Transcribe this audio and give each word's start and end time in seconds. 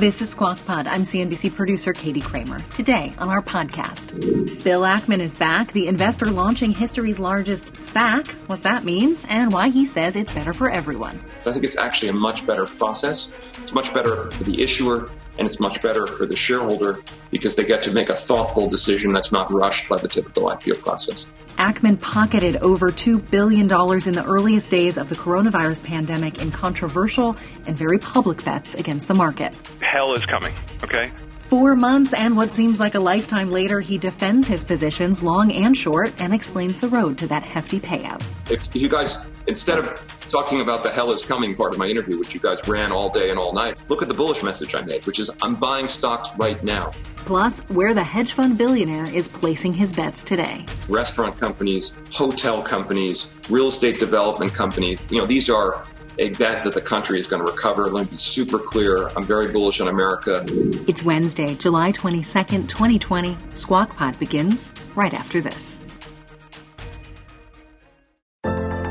This 0.00 0.22
is 0.22 0.30
Squawk 0.30 0.58
Pod. 0.64 0.86
I'm 0.86 1.02
CNBC 1.02 1.54
producer 1.54 1.92
Katie 1.92 2.22
Kramer. 2.22 2.58
Today 2.72 3.12
on 3.18 3.28
our 3.28 3.42
podcast, 3.42 4.64
Bill 4.64 4.80
Ackman 4.80 5.18
is 5.20 5.36
back, 5.36 5.74
the 5.74 5.88
investor 5.88 6.30
launching 6.30 6.70
history's 6.70 7.20
largest 7.20 7.74
SPAC, 7.74 8.30
what 8.48 8.62
that 8.62 8.82
means, 8.82 9.26
and 9.28 9.52
why 9.52 9.68
he 9.68 9.84
says 9.84 10.16
it's 10.16 10.32
better 10.32 10.54
for 10.54 10.70
everyone. 10.70 11.22
I 11.44 11.52
think 11.52 11.64
it's 11.64 11.76
actually 11.76 12.08
a 12.08 12.14
much 12.14 12.46
better 12.46 12.64
process. 12.64 13.58
It's 13.60 13.74
much 13.74 13.92
better 13.92 14.30
for 14.30 14.44
the 14.44 14.62
issuer 14.62 15.10
and 15.38 15.46
it's 15.46 15.60
much 15.60 15.82
better 15.82 16.06
for 16.06 16.24
the 16.24 16.36
shareholder 16.36 17.00
because 17.30 17.54
they 17.54 17.64
get 17.64 17.82
to 17.82 17.92
make 17.92 18.08
a 18.08 18.16
thoughtful 18.16 18.70
decision 18.70 19.12
that's 19.12 19.32
not 19.32 19.52
rushed 19.52 19.86
by 19.86 19.98
the 19.98 20.08
typical 20.08 20.44
IPO 20.44 20.80
process. 20.80 21.28
Ackman 21.60 22.00
pocketed 22.00 22.56
over 22.56 22.90
$2 22.90 23.30
billion 23.30 23.64
in 23.64 24.14
the 24.14 24.24
earliest 24.26 24.70
days 24.70 24.96
of 24.96 25.10
the 25.10 25.14
coronavirus 25.14 25.84
pandemic 25.84 26.40
in 26.40 26.50
controversial 26.50 27.36
and 27.66 27.76
very 27.76 27.98
public 27.98 28.42
bets 28.42 28.74
against 28.74 29.08
the 29.08 29.14
market. 29.14 29.54
Hell 29.82 30.14
is 30.14 30.24
coming, 30.24 30.54
okay? 30.82 31.12
Four 31.38 31.76
months 31.76 32.14
and 32.14 32.34
what 32.34 32.50
seems 32.50 32.80
like 32.80 32.94
a 32.94 33.00
lifetime 33.00 33.50
later, 33.50 33.80
he 33.80 33.98
defends 33.98 34.48
his 34.48 34.64
positions, 34.64 35.22
long 35.22 35.52
and 35.52 35.76
short, 35.76 36.14
and 36.18 36.32
explains 36.32 36.80
the 36.80 36.88
road 36.88 37.18
to 37.18 37.26
that 37.26 37.42
hefty 37.42 37.78
payout. 37.78 38.22
If 38.50 38.74
you 38.74 38.88
guys, 38.88 39.28
instead 39.46 39.78
of 39.78 39.88
talking 40.30 40.60
about 40.60 40.84
the 40.84 40.90
hell 40.90 41.12
is 41.12 41.22
coming 41.22 41.54
part 41.54 41.72
of 41.72 41.78
my 41.78 41.86
interview, 41.86 42.16
which 42.18 42.34
you 42.34 42.40
guys 42.40 42.66
ran 42.68 42.92
all 42.92 43.10
day 43.10 43.30
and 43.30 43.38
all 43.38 43.52
night, 43.52 43.80
look 43.88 44.00
at 44.00 44.08
the 44.08 44.14
bullish 44.14 44.42
message 44.42 44.74
I 44.74 44.80
made, 44.80 45.04
which 45.04 45.18
is 45.18 45.30
I'm 45.42 45.56
buying 45.56 45.88
stocks 45.88 46.30
right 46.38 46.62
now. 46.62 46.92
Plus, 47.16 47.60
where 47.68 47.94
the 47.94 48.04
hedge 48.04 48.32
fund 48.32 48.56
billionaire 48.56 49.06
is 49.06 49.28
placing 49.28 49.74
his 49.74 49.92
bets 49.92 50.22
today. 50.22 50.64
Restaurant 50.88 51.36
companies, 51.36 51.98
hotel 52.12 52.62
companies, 52.62 53.34
real 53.50 53.66
estate 53.66 53.98
development 53.98 54.54
companies, 54.54 55.06
you 55.10 55.20
know, 55.20 55.26
these 55.26 55.50
are 55.50 55.82
a 56.18 56.30
bet 56.30 56.64
that 56.64 56.74
the 56.74 56.80
country 56.80 57.18
is 57.18 57.26
going 57.26 57.44
to 57.44 57.50
recover. 57.50 57.86
Let 57.86 58.04
me 58.04 58.10
be 58.12 58.16
super 58.16 58.58
clear. 58.58 59.08
I'm 59.16 59.26
very 59.26 59.50
bullish 59.50 59.80
on 59.80 59.88
America. 59.88 60.44
It's 60.86 61.02
Wednesday, 61.02 61.54
July 61.54 61.92
22nd, 61.92 62.68
2020. 62.68 63.36
Squawk 63.54 63.96
Pod 63.96 64.18
begins 64.18 64.72
right 64.94 65.14
after 65.14 65.40
this. 65.40 65.80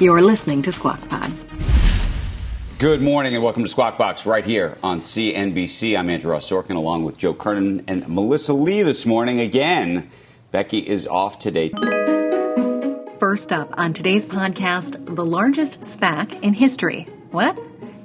You're 0.00 0.22
listening 0.22 0.62
to 0.62 0.70
Squawk 0.70 1.08
Pod. 1.08 1.32
Good 2.78 3.02
morning 3.02 3.34
and 3.34 3.42
welcome 3.42 3.64
to 3.64 3.68
Squawk 3.68 3.98
Box 3.98 4.26
right 4.26 4.46
here 4.46 4.78
on 4.80 5.00
CNBC. 5.00 5.98
I'm 5.98 6.08
Andrew 6.08 6.30
Ross 6.30 6.48
Sorkin 6.48 6.76
along 6.76 7.04
with 7.04 7.18
Joe 7.18 7.34
Kernan 7.34 7.82
and 7.88 8.06
Melissa 8.06 8.52
Lee 8.52 8.82
this 8.82 9.04
morning. 9.04 9.40
Again, 9.40 10.08
Becky 10.52 10.78
is 10.78 11.08
off 11.08 11.40
today. 11.40 11.72
First 13.18 13.52
up 13.52 13.74
on 13.76 13.92
today's 13.92 14.24
podcast, 14.24 15.16
the 15.16 15.26
largest 15.26 15.80
SPAC 15.80 16.40
in 16.44 16.52
history. 16.52 17.08
What? 17.32 17.58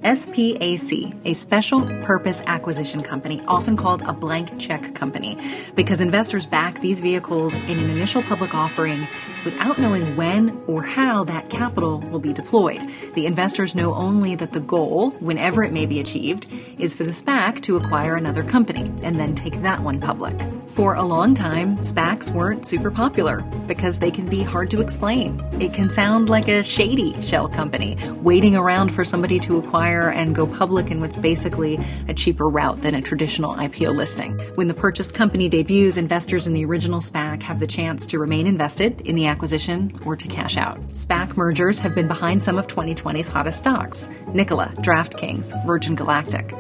SPAC, 0.04 1.16
a 1.26 1.34
special 1.34 1.82
purpose 2.04 2.42
acquisition 2.46 3.02
company, 3.02 3.42
often 3.48 3.78
called 3.78 4.04
a 4.04 4.14
blank 4.14 4.60
check 4.60 4.94
company, 4.96 5.38
because 5.76 6.02
investors 6.02 6.46
back 6.46 6.82
these 6.82 7.02
vehicles 7.02 7.54
in 7.70 7.80
an 7.80 7.90
initial 7.90 8.22
public 8.24 8.54
offering 8.54 9.00
without 9.46 9.78
knowing 9.78 10.04
when 10.16 10.62
or 10.68 10.84
how 10.84 11.24
that 11.24 11.50
capital 11.50 12.00
will 12.12 12.20
be 12.20 12.34
deployed. 12.34 12.82
The 13.16 13.26
investors 13.26 13.76
know 13.76 13.94
only 13.96 14.36
that 14.36 14.52
the 14.52 14.60
goal, 14.60 15.12
whenever 15.20 15.64
it 15.64 15.72
may 15.72 15.86
be 15.86 16.00
achieved, 16.00 16.48
is 16.78 16.94
for 16.94 17.04
the 17.04 17.12
SPAC 17.12 17.62
to 17.64 17.78
acquire 17.78 18.16
another 18.16 18.44
company 18.44 18.92
and 19.04 19.20
then 19.20 19.36
take 19.36 19.62
that 19.62 19.82
one 19.82 20.00
public. 20.00 20.36
For 20.70 20.96
a 20.96 21.04
long 21.04 21.36
time, 21.36 21.78
SPACs 21.78 22.32
weren't 22.32 22.66
super 22.66 22.90
popular 22.90 23.42
because 23.68 24.00
they 24.00 24.10
can 24.10 24.28
be 24.28 24.42
hard 24.42 24.72
to 24.72 24.82
explain. 24.82 25.40
It 25.62 25.74
can 25.74 25.88
sound 25.88 26.30
like 26.30 26.48
a 26.48 26.64
shady 26.64 27.20
shell 27.22 27.48
company 27.48 27.96
waiting 28.24 28.56
around 28.56 28.92
for 28.92 29.06
somebody 29.06 29.40
to 29.42 29.58
acquire 29.58 30.10
and 30.10 30.34
go 30.34 30.48
public 30.48 30.90
in 30.90 31.00
what's 31.00 31.16
basically 31.16 31.80
a 32.08 32.14
cheaper 32.14 32.50
route 32.50 32.82
than 32.82 32.96
a 32.96 33.02
traditional 33.02 33.54
IPO 33.54 33.96
listing. 33.96 34.40
When 34.56 34.68
the 34.68 34.74
purchased 34.74 35.14
company 35.14 35.48
debuts, 35.48 35.98
investors 35.98 36.48
in 36.48 36.54
the 36.54 36.66
original 36.66 37.02
SPAC 37.02 37.44
have 37.44 37.60
the 37.60 37.68
chance 37.68 38.08
to 38.08 38.18
remain 38.18 38.48
invested 38.48 39.02
in 39.02 39.16
the 39.16 39.28
acquisition 39.28 39.94
or 40.06 40.16
to 40.16 40.28
cash 40.28 40.58
out. 40.58 40.82
SPAC 40.92 41.38
mergers 41.38 41.78
have 41.80 41.94
been 41.94 42.08
behind 42.08 42.42
some 42.42 42.58
of 42.58 42.66
2020's 42.66 43.28
hottest 43.28 43.60
stocks 43.60 44.10
Nikola, 44.34 44.74
DraftKings, 44.78 45.66
Virgin 45.66 45.94
Galactic. 45.94 46.54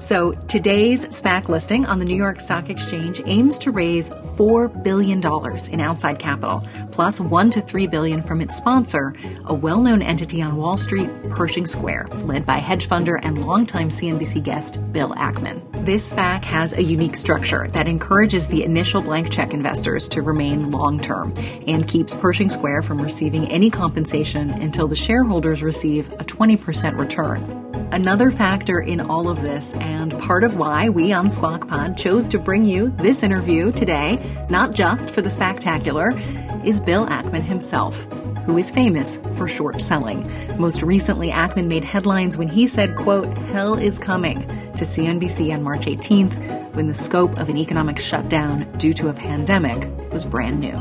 So 0.00 0.32
today's 0.48 1.04
SPAC 1.04 1.50
listing 1.50 1.84
on 1.84 1.98
the 1.98 2.06
New 2.06 2.16
York 2.16 2.40
Stock 2.40 2.70
Exchange 2.70 3.20
aims 3.26 3.58
to 3.58 3.70
raise 3.70 4.08
$4 4.08 4.82
billion 4.82 5.18
in 5.70 5.80
outside 5.80 6.18
capital, 6.18 6.66
plus 6.90 7.20
1 7.20 7.50
to 7.50 7.60
3 7.60 7.86
billion 7.86 8.22
from 8.22 8.40
its 8.40 8.56
sponsor, 8.56 9.14
a 9.44 9.52
well-known 9.52 10.00
entity 10.00 10.40
on 10.40 10.56
Wall 10.56 10.78
Street, 10.78 11.10
Pershing 11.28 11.66
Square, 11.66 12.08
led 12.24 12.46
by 12.46 12.56
hedge 12.56 12.88
funder 12.88 13.20
and 13.22 13.44
longtime 13.44 13.90
CNBC 13.90 14.42
guest 14.42 14.80
Bill 14.90 15.10
Ackman. 15.16 15.60
This 15.84 16.14
SPAC 16.14 16.44
has 16.44 16.72
a 16.72 16.82
unique 16.82 17.14
structure 17.14 17.68
that 17.68 17.86
encourages 17.86 18.48
the 18.48 18.64
initial 18.64 19.02
blank 19.02 19.30
check 19.30 19.52
investors 19.52 20.08
to 20.08 20.22
remain 20.22 20.70
long-term 20.70 21.34
and 21.66 21.86
keeps 21.86 22.14
Pershing 22.14 22.48
Square 22.48 22.84
from 22.84 23.02
receiving 23.02 23.46
any 23.48 23.68
compensation 23.68 24.48
until 24.48 24.88
the 24.88 24.96
shareholders 24.96 25.62
receive 25.62 26.10
a 26.14 26.24
20% 26.24 26.96
return. 26.96 27.69
Another 27.92 28.30
factor 28.30 28.78
in 28.78 29.00
all 29.00 29.28
of 29.28 29.42
this, 29.42 29.74
and 29.74 30.16
part 30.20 30.44
of 30.44 30.56
why 30.56 30.88
we 30.88 31.12
on 31.12 31.28
Squawk 31.30 31.66
Pod 31.66 31.98
chose 31.98 32.28
to 32.28 32.38
bring 32.38 32.64
you 32.64 32.90
this 32.90 33.24
interview 33.24 33.72
today, 33.72 34.46
not 34.48 34.74
just 34.74 35.10
for 35.10 35.22
the 35.22 35.30
spectacular, 35.30 36.12
is 36.64 36.80
Bill 36.80 37.06
Ackman 37.06 37.42
himself 37.42 38.06
who 38.44 38.56
is 38.56 38.70
famous 38.70 39.18
for 39.36 39.46
short 39.46 39.80
selling. 39.80 40.28
Most 40.58 40.82
recently, 40.82 41.30
Ackman 41.30 41.66
made 41.66 41.84
headlines 41.84 42.38
when 42.38 42.48
he 42.48 42.66
said, 42.66 42.96
quote, 42.96 43.28
hell 43.36 43.78
is 43.78 43.98
coming 43.98 44.40
to 44.74 44.84
CNBC 44.84 45.52
on 45.52 45.62
March 45.62 45.86
18th 45.86 46.74
when 46.74 46.86
the 46.86 46.94
scope 46.94 47.36
of 47.38 47.48
an 47.48 47.56
economic 47.56 47.98
shutdown 47.98 48.70
due 48.78 48.92
to 48.94 49.08
a 49.08 49.12
pandemic 49.12 49.88
was 50.10 50.24
brand 50.24 50.58
new. 50.58 50.76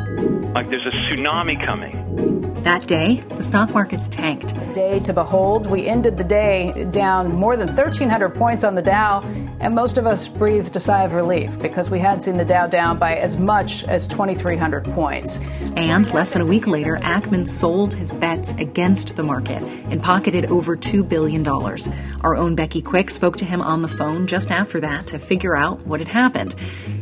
Like 0.53 0.69
there's 0.69 0.85
a 0.85 0.91
tsunami 0.91 1.63
coming. 1.63 2.38
That 2.63 2.87
day, 2.87 3.23
the 3.29 3.43
stock 3.43 3.73
markets 3.73 4.09
tanked. 4.09 4.53
Day 4.73 4.99
to 5.01 5.13
behold, 5.13 5.65
we 5.67 5.87
ended 5.87 6.17
the 6.17 6.25
day 6.25 6.87
down 6.91 7.33
more 7.33 7.55
than 7.55 7.67
1,300 7.69 8.35
points 8.35 8.65
on 8.65 8.75
the 8.75 8.81
Dow, 8.81 9.21
and 9.61 9.73
most 9.73 9.97
of 9.97 10.05
us 10.05 10.27
breathed 10.27 10.75
a 10.75 10.79
sigh 10.79 11.03
of 11.03 11.13
relief 11.13 11.57
because 11.59 11.89
we 11.89 11.99
had 11.99 12.21
seen 12.21 12.35
the 12.35 12.43
Dow 12.43 12.67
down 12.67 12.99
by 12.99 13.15
as 13.15 13.37
much 13.37 13.85
as 13.85 14.07
2,300 14.07 14.83
points. 14.85 15.39
And 15.77 16.13
less 16.13 16.31
than 16.31 16.41
a 16.41 16.45
week 16.45 16.67
later, 16.67 16.97
Ackman 16.97 17.47
sold 17.47 17.93
his 17.93 18.11
bets 18.11 18.51
against 18.53 19.15
the 19.15 19.23
market 19.23 19.63
and 19.63 20.03
pocketed 20.03 20.47
over 20.47 20.75
$2 20.75 21.07
billion. 21.07 21.47
Our 21.47 22.35
own 22.35 22.55
Becky 22.55 22.81
Quick 22.81 23.09
spoke 23.09 23.37
to 23.37 23.45
him 23.45 23.61
on 23.61 23.81
the 23.81 23.87
phone 23.87 24.27
just 24.27 24.51
after 24.51 24.81
that 24.81 25.07
to 25.07 25.17
figure 25.17 25.55
out 25.55 25.85
what 25.87 26.01
had 26.01 26.09
happened 26.09 26.55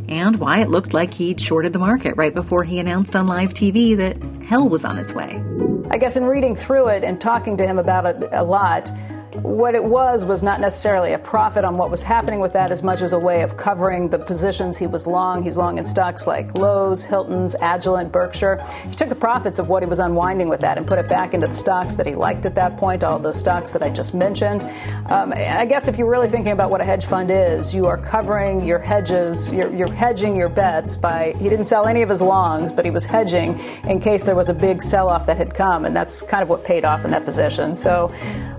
and 0.08 0.36
why 0.36 0.60
it 0.60 0.70
looked 0.70 0.94
like 0.94 1.12
he'd 1.14 1.40
shorted 1.40 1.72
the 1.72 1.78
market 1.78 2.16
right 2.16 2.34
before 2.34 2.64
he 2.64 2.78
announced 2.78 3.14
on 3.14 3.26
live 3.26 3.54
TV 3.54 3.96
that 3.96 4.16
hell 4.44 4.68
was 4.68 4.84
on 4.84 4.98
its 4.98 5.14
way. 5.14 5.42
I 5.90 5.98
guess 5.98 6.16
in 6.16 6.24
reading 6.24 6.54
through 6.54 6.88
it 6.88 7.04
and 7.04 7.20
talking 7.20 7.56
to 7.56 7.66
him 7.66 7.78
about 7.78 8.06
it 8.06 8.28
a 8.32 8.44
lot, 8.44 8.90
what 9.34 9.74
it 9.74 9.84
was 9.84 10.24
was 10.24 10.42
not 10.42 10.60
necessarily 10.60 11.12
a 11.12 11.18
profit 11.18 11.64
on 11.64 11.76
what 11.76 11.90
was 11.90 12.02
happening 12.02 12.40
with 12.40 12.54
that 12.54 12.72
as 12.72 12.82
much 12.82 13.02
as 13.02 13.12
a 13.12 13.18
way 13.18 13.42
of 13.42 13.56
covering 13.56 14.08
the 14.08 14.18
positions 14.18 14.78
he 14.78 14.86
was 14.86 15.06
long. 15.06 15.42
He's 15.42 15.58
long 15.58 15.76
in 15.76 15.84
stocks 15.84 16.26
like 16.26 16.54
Lowe's, 16.54 17.02
Hilton's, 17.02 17.54
Agilent, 17.56 18.10
Berkshire. 18.10 18.64
He 18.88 18.94
took 18.94 19.10
the 19.10 19.14
profits 19.14 19.58
of 19.58 19.68
what 19.68 19.82
he 19.82 19.88
was 19.88 19.98
unwinding 19.98 20.48
with 20.48 20.60
that 20.60 20.78
and 20.78 20.86
put 20.86 20.98
it 20.98 21.08
back 21.08 21.34
into 21.34 21.46
the 21.46 21.54
stocks 21.54 21.94
that 21.96 22.06
he 22.06 22.14
liked 22.14 22.46
at 22.46 22.54
that 22.54 22.78
point, 22.78 23.04
all 23.04 23.18
those 23.18 23.38
stocks 23.38 23.72
that 23.72 23.82
I 23.82 23.90
just 23.90 24.14
mentioned. 24.14 24.64
Um, 25.06 25.32
I 25.34 25.66
guess 25.66 25.88
if 25.88 25.98
you're 25.98 26.10
really 26.10 26.28
thinking 26.28 26.52
about 26.52 26.70
what 26.70 26.80
a 26.80 26.84
hedge 26.84 27.04
fund 27.04 27.30
is, 27.30 27.74
you 27.74 27.86
are 27.86 27.98
covering 27.98 28.64
your 28.64 28.78
hedges, 28.78 29.52
you're, 29.52 29.74
you're 29.74 29.92
hedging 29.92 30.36
your 30.36 30.48
bets 30.48 30.96
by, 30.96 31.34
he 31.38 31.50
didn't 31.50 31.66
sell 31.66 31.86
any 31.86 32.00
of 32.00 32.08
his 32.08 32.22
longs, 32.22 32.72
but 32.72 32.86
he 32.86 32.90
was 32.90 33.04
hedging 33.04 33.58
in 33.84 34.00
case 34.00 34.24
there 34.24 34.34
was 34.34 34.48
a 34.48 34.54
big 34.54 34.82
sell 34.82 35.08
off 35.08 35.26
that 35.26 35.36
had 35.36 35.54
come. 35.54 35.84
And 35.84 35.94
that's 35.94 36.22
kind 36.22 36.42
of 36.42 36.48
what 36.48 36.64
paid 36.64 36.84
off 36.84 37.04
in 37.04 37.10
that 37.10 37.26
position. 37.26 37.74
So, 37.74 38.10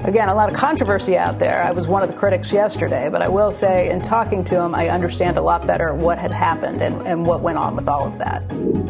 again, 0.01 0.30
a 0.30 0.36
lot 0.36 0.50
of 0.50 0.59
controversy 0.60 1.18
out 1.18 1.40
there. 1.40 1.64
I 1.64 1.72
was 1.72 1.88
one 1.88 2.04
of 2.04 2.10
the 2.10 2.16
critics 2.16 2.52
yesterday, 2.52 3.08
but 3.10 3.22
I 3.22 3.30
will 3.30 3.50
say, 3.50 3.90
in 3.90 4.02
talking 4.02 4.44
to 4.44 4.60
him, 4.60 4.76
I 4.76 4.90
understand 4.90 5.38
a 5.38 5.42
lot 5.42 5.66
better 5.66 5.94
what 5.94 6.20
had 6.20 6.32
happened 6.32 6.82
and, 6.82 7.02
and 7.08 7.26
what 7.26 7.40
went 7.40 7.58
on 7.58 7.78
with 7.78 7.88
all 7.88 8.06
of 8.06 8.18
that. 8.18 8.46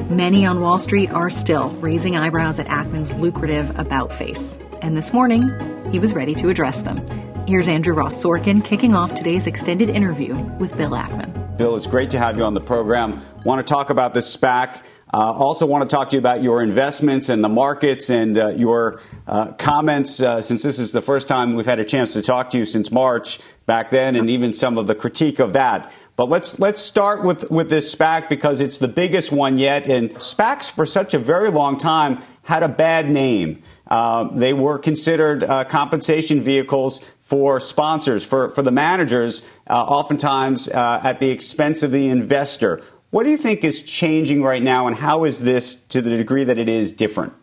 Many 0.10 0.48
on 0.48 0.62
Wall 0.62 0.80
Street 0.80 1.12
are 1.12 1.30
still 1.30 1.70
raising 1.74 2.18
eyebrows 2.18 2.60
at 2.60 2.66
Ackman's 2.66 3.14
lucrative 3.14 3.78
about 3.78 4.12
face. 4.12 4.58
And 4.82 4.98
this 4.98 5.14
morning, 5.14 5.52
he 5.92 6.00
was 6.00 6.12
ready 6.16 6.34
to 6.36 6.50
address 6.50 6.82
them. 6.82 7.06
Here's 7.46 7.68
Andrew 7.68 7.94
Ross 7.94 8.16
Sorkin 8.16 8.66
kicking 8.66 8.96
off 8.96 9.14
today's 9.14 9.46
extended 9.46 9.92
interview 9.92 10.38
with 10.58 10.76
Bill 10.76 10.92
Ackman. 10.92 11.56
Bill, 11.56 11.76
it's 11.76 11.86
great 11.86 12.10
to 12.12 12.18
have 12.18 12.36
you 12.38 12.46
on 12.46 12.56
the 12.56 12.62
program. 12.62 13.22
Want 13.46 13.66
to 13.66 13.72
talk 13.72 13.92
about 13.92 14.16
this 14.16 14.36
SPAC. 14.36 14.82
Uh, 15.12 15.34
also, 15.34 15.66
want 15.66 15.88
to 15.88 15.96
talk 15.96 16.12
to 16.12 16.16
you 16.16 16.20
about 16.20 16.44
your 16.44 16.62
investments 16.62 17.30
and 17.30 17.44
the 17.44 17.50
markets 17.50 18.12
and 18.12 18.38
uh, 18.38 18.50
your 18.50 19.02
uh, 19.28 19.52
comments 19.54 20.22
uh, 20.22 20.40
since 20.40 20.62
this 20.62 20.78
is 20.78 20.92
the 20.92 21.02
first 21.02 21.28
time 21.28 21.56
we've 21.56 21.66
had 21.66 21.80
a 21.80 21.86
chance 21.86 22.14
to 22.14 22.22
talk 22.22 22.52
to 22.52 22.60
you 22.60 22.66
since 22.66 22.92
March 22.92 23.40
back 23.66 23.90
then, 23.90 24.16
and 24.16 24.30
even 24.30 24.54
some 24.54 24.78
of 24.78 24.86
the 24.86 24.94
critique 24.94 25.40
of 25.40 25.54
that. 25.54 25.92
But 26.16 26.30
let's 26.30 26.60
let's 26.60 26.80
start 26.80 27.24
with 27.24 27.50
with 27.50 27.72
this 27.72 27.94
SPAC 27.94 28.30
because 28.30 28.62
it's 28.62 28.78
the 28.78 28.88
biggest 28.88 29.32
one 29.32 29.58
yet, 29.58 29.88
and 29.88 30.12
SPACs 30.12 30.72
for 30.72 30.86
such 30.86 31.16
a 31.16 31.20
very 31.20 31.50
long 31.50 31.80
time 31.80 32.22
had 32.44 32.62
a 32.62 32.70
bad 32.70 33.10
name. 33.10 33.64
Uh, 33.88 34.26
they 34.26 34.54
were 34.54 34.78
considered 34.78 35.44
uh, 35.44 35.64
compensation 35.64 36.42
vehicles 36.42 37.00
for 37.20 37.60
sponsors, 37.60 38.24
for, 38.24 38.50
for 38.50 38.62
the 38.62 38.72
managers, 38.72 39.48
oftentimes 39.68 40.68
at 40.68 41.20
the 41.20 41.30
expense 41.30 41.82
of 41.82 41.92
the 41.92 42.08
investor. 42.10 42.82
What 43.12 43.24
do 43.24 43.32
you 43.32 43.38
think 43.38 43.64
is 43.64 43.82
changing 43.82 44.44
right 44.44 44.62
now, 44.62 44.86
and 44.86 44.96
how 44.96 45.24
is 45.24 45.40
this, 45.40 45.76
to 45.76 46.02
the 46.02 46.16
degree 46.16 46.44
that 46.44 46.60
it 46.60 46.70
is, 46.70 46.92
different? 46.92 47.34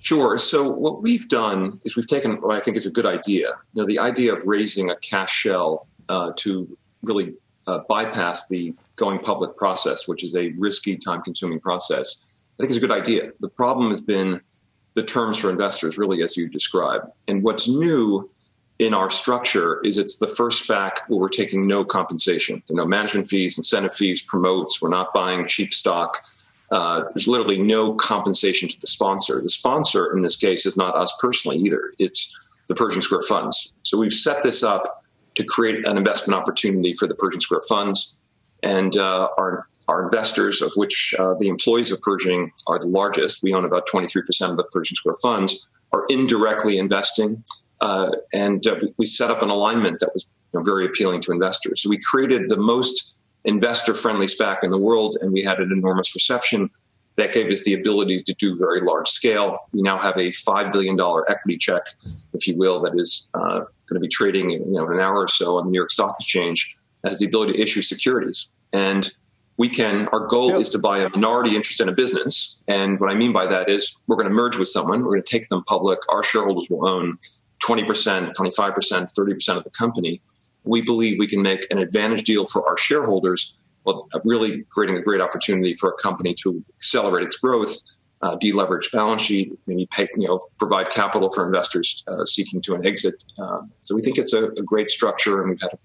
Sure. 0.00 0.36
So 0.36 0.68
what 0.68 1.00
we've 1.00 1.26
done 1.30 1.80
is 1.84 1.96
we've 1.96 2.06
taken 2.06 2.32
what 2.42 2.54
I 2.54 2.60
think 2.60 2.76
is 2.76 2.84
a 2.84 2.90
good 2.90 3.06
idea. 3.06 3.48
You 3.72 3.82
know, 3.82 3.86
the 3.86 3.98
idea 3.98 4.34
of 4.34 4.42
raising 4.44 4.90
a 4.90 4.96
cash 4.96 5.32
shell 5.32 5.86
uh, 6.10 6.32
to 6.36 6.76
really 7.02 7.34
uh, 7.66 7.78
bypass 7.88 8.48
the 8.48 8.74
going 8.96 9.18
public 9.18 9.56
process, 9.56 10.06
which 10.06 10.22
is 10.22 10.36
a 10.36 10.52
risky, 10.58 10.96
time-consuming 10.98 11.60
process. 11.60 12.44
I 12.58 12.62
think 12.62 12.70
is 12.70 12.76
a 12.76 12.80
good 12.80 12.90
idea. 12.90 13.30
The 13.40 13.48
problem 13.48 13.88
has 13.90 14.02
been 14.02 14.42
the 14.92 15.02
terms 15.02 15.38
for 15.38 15.48
investors, 15.48 15.96
really, 15.96 16.22
as 16.22 16.36
you 16.36 16.50
described. 16.50 17.06
And 17.26 17.42
what's 17.42 17.66
new 17.66 18.30
in 18.78 18.92
our 18.92 19.10
structure 19.10 19.80
is 19.84 19.98
it's 19.98 20.16
the 20.16 20.26
first 20.26 20.68
SPAC 20.68 20.92
where 21.06 21.20
we're 21.20 21.28
taking 21.28 21.66
no 21.66 21.84
compensation. 21.84 22.62
There 22.66 22.76
no 22.76 22.86
management 22.86 23.28
fees, 23.28 23.56
incentive 23.56 23.94
fees, 23.94 24.22
promotes. 24.22 24.82
We're 24.82 24.88
not 24.88 25.14
buying 25.14 25.46
cheap 25.46 25.72
stock. 25.72 26.24
Uh, 26.72 27.04
there's 27.14 27.28
literally 27.28 27.58
no 27.58 27.94
compensation 27.94 28.68
to 28.68 28.80
the 28.80 28.86
sponsor. 28.86 29.40
The 29.40 29.48
sponsor 29.48 30.12
in 30.12 30.22
this 30.22 30.36
case 30.36 30.66
is 30.66 30.76
not 30.76 30.96
us 30.96 31.16
personally 31.20 31.58
either. 31.58 31.92
It's 31.98 32.36
the 32.68 32.74
Pershing 32.74 33.02
Square 33.02 33.22
funds. 33.28 33.74
So 33.82 33.98
we've 33.98 34.12
set 34.12 34.42
this 34.42 34.62
up 34.62 35.04
to 35.36 35.44
create 35.44 35.86
an 35.86 35.96
investment 35.96 36.40
opportunity 36.40 36.94
for 36.94 37.06
the 37.06 37.14
Pershing 37.14 37.40
Square 37.40 37.62
funds. 37.68 38.16
And 38.62 38.96
uh, 38.96 39.28
our, 39.38 39.68
our 39.86 40.02
investors, 40.02 40.62
of 40.62 40.72
which 40.74 41.14
uh, 41.18 41.34
the 41.38 41.48
employees 41.48 41.92
of 41.92 42.00
Pershing 42.00 42.50
are 42.66 42.78
the 42.78 42.88
largest, 42.88 43.42
we 43.42 43.52
own 43.52 43.64
about 43.64 43.86
23% 43.86 44.50
of 44.50 44.56
the 44.56 44.64
Pershing 44.64 44.96
Square 44.96 45.16
funds, 45.22 45.68
are 45.92 46.06
indirectly 46.08 46.78
investing 46.78 47.44
uh, 47.80 48.10
and 48.32 48.66
uh, 48.66 48.76
we 48.98 49.06
set 49.06 49.30
up 49.30 49.42
an 49.42 49.50
alignment 49.50 50.00
that 50.00 50.10
was 50.12 50.28
you 50.52 50.60
know, 50.60 50.64
very 50.64 50.86
appealing 50.86 51.20
to 51.22 51.32
investors. 51.32 51.82
So 51.82 51.90
we 51.90 51.98
created 51.98 52.48
the 52.48 52.56
most 52.56 53.16
investor 53.44 53.94
friendly 53.94 54.26
SPAC 54.26 54.58
in 54.62 54.70
the 54.70 54.78
world, 54.78 55.16
and 55.20 55.32
we 55.32 55.42
had 55.42 55.58
an 55.58 55.70
enormous 55.72 56.14
reception 56.14 56.70
that 57.16 57.32
gave 57.32 57.50
us 57.50 57.62
the 57.64 57.74
ability 57.74 58.22
to 58.24 58.34
do 58.34 58.56
very 58.56 58.80
large 58.80 59.08
scale. 59.08 59.58
We 59.72 59.82
now 59.82 59.98
have 59.98 60.16
a 60.16 60.30
$5 60.30 60.72
billion 60.72 60.98
equity 61.28 61.58
check, 61.58 61.82
if 62.32 62.48
you 62.48 62.56
will, 62.56 62.80
that 62.80 62.92
is 62.96 63.30
uh, 63.34 63.60
going 63.86 63.94
to 63.94 64.00
be 64.00 64.08
trading 64.08 64.50
in 64.50 64.62
you 64.66 64.80
know, 64.80 64.86
an 64.88 64.98
hour 64.98 65.18
or 65.18 65.28
so 65.28 65.58
on 65.58 65.66
the 65.66 65.70
New 65.70 65.78
York 65.78 65.90
Stock 65.90 66.16
Exchange, 66.18 66.76
has 67.04 67.18
the 67.18 67.26
ability 67.26 67.52
to 67.52 67.60
issue 67.60 67.82
securities. 67.82 68.52
And 68.72 69.08
we 69.56 69.68
can, 69.68 70.08
our 70.08 70.26
goal 70.26 70.48
yep. 70.48 70.60
is 70.60 70.68
to 70.70 70.78
buy 70.78 70.98
a 70.98 71.08
minority 71.10 71.54
interest 71.54 71.80
in 71.80 71.88
a 71.88 71.92
business. 71.92 72.60
And 72.66 72.98
what 72.98 73.10
I 73.10 73.14
mean 73.14 73.32
by 73.32 73.46
that 73.46 73.68
is 73.68 73.96
we're 74.08 74.16
going 74.16 74.28
to 74.28 74.34
merge 74.34 74.58
with 74.58 74.68
someone, 74.68 75.04
we're 75.04 75.12
going 75.12 75.22
to 75.22 75.30
take 75.30 75.48
them 75.48 75.62
public, 75.64 76.00
our 76.08 76.24
shareholders 76.24 76.68
will 76.68 76.88
own 76.88 77.18
20%, 77.66 78.32
25%, 78.34 79.08
30% 79.18 79.56
of 79.56 79.64
the 79.64 79.70
company, 79.70 80.20
we 80.64 80.82
believe 80.82 81.18
we 81.18 81.26
can 81.26 81.42
make 81.42 81.66
an 81.70 81.78
advantage 81.78 82.24
deal 82.24 82.46
for 82.46 82.66
our 82.68 82.76
shareholders, 82.76 83.58
while 83.82 84.08
really 84.24 84.64
creating 84.70 84.96
a 84.96 85.02
great 85.02 85.20
opportunity 85.20 85.74
for 85.74 85.90
a 85.90 86.02
company 86.02 86.34
to 86.42 86.64
accelerate 86.78 87.26
its 87.26 87.36
growth, 87.36 87.76
uh, 88.22 88.36
deleverage 88.36 88.90
balance 88.90 89.20
sheet, 89.20 89.52
maybe 89.66 89.86
pay, 89.90 90.08
you 90.16 90.26
know, 90.26 90.38
provide 90.58 90.88
capital 90.88 91.28
for 91.28 91.44
investors 91.44 92.02
uh, 92.06 92.24
seeking 92.24 92.62
to 92.62 92.74
an 92.74 92.86
exit. 92.86 93.14
Um, 93.38 93.70
so 93.82 93.94
we 93.94 94.00
think 94.00 94.16
it's 94.16 94.32
a, 94.32 94.46
a, 94.46 94.62
great 94.62 94.88
structure, 94.88 95.42
and 95.42 95.50
we've 95.50 95.60
had 95.60 95.74
a, 95.74 95.78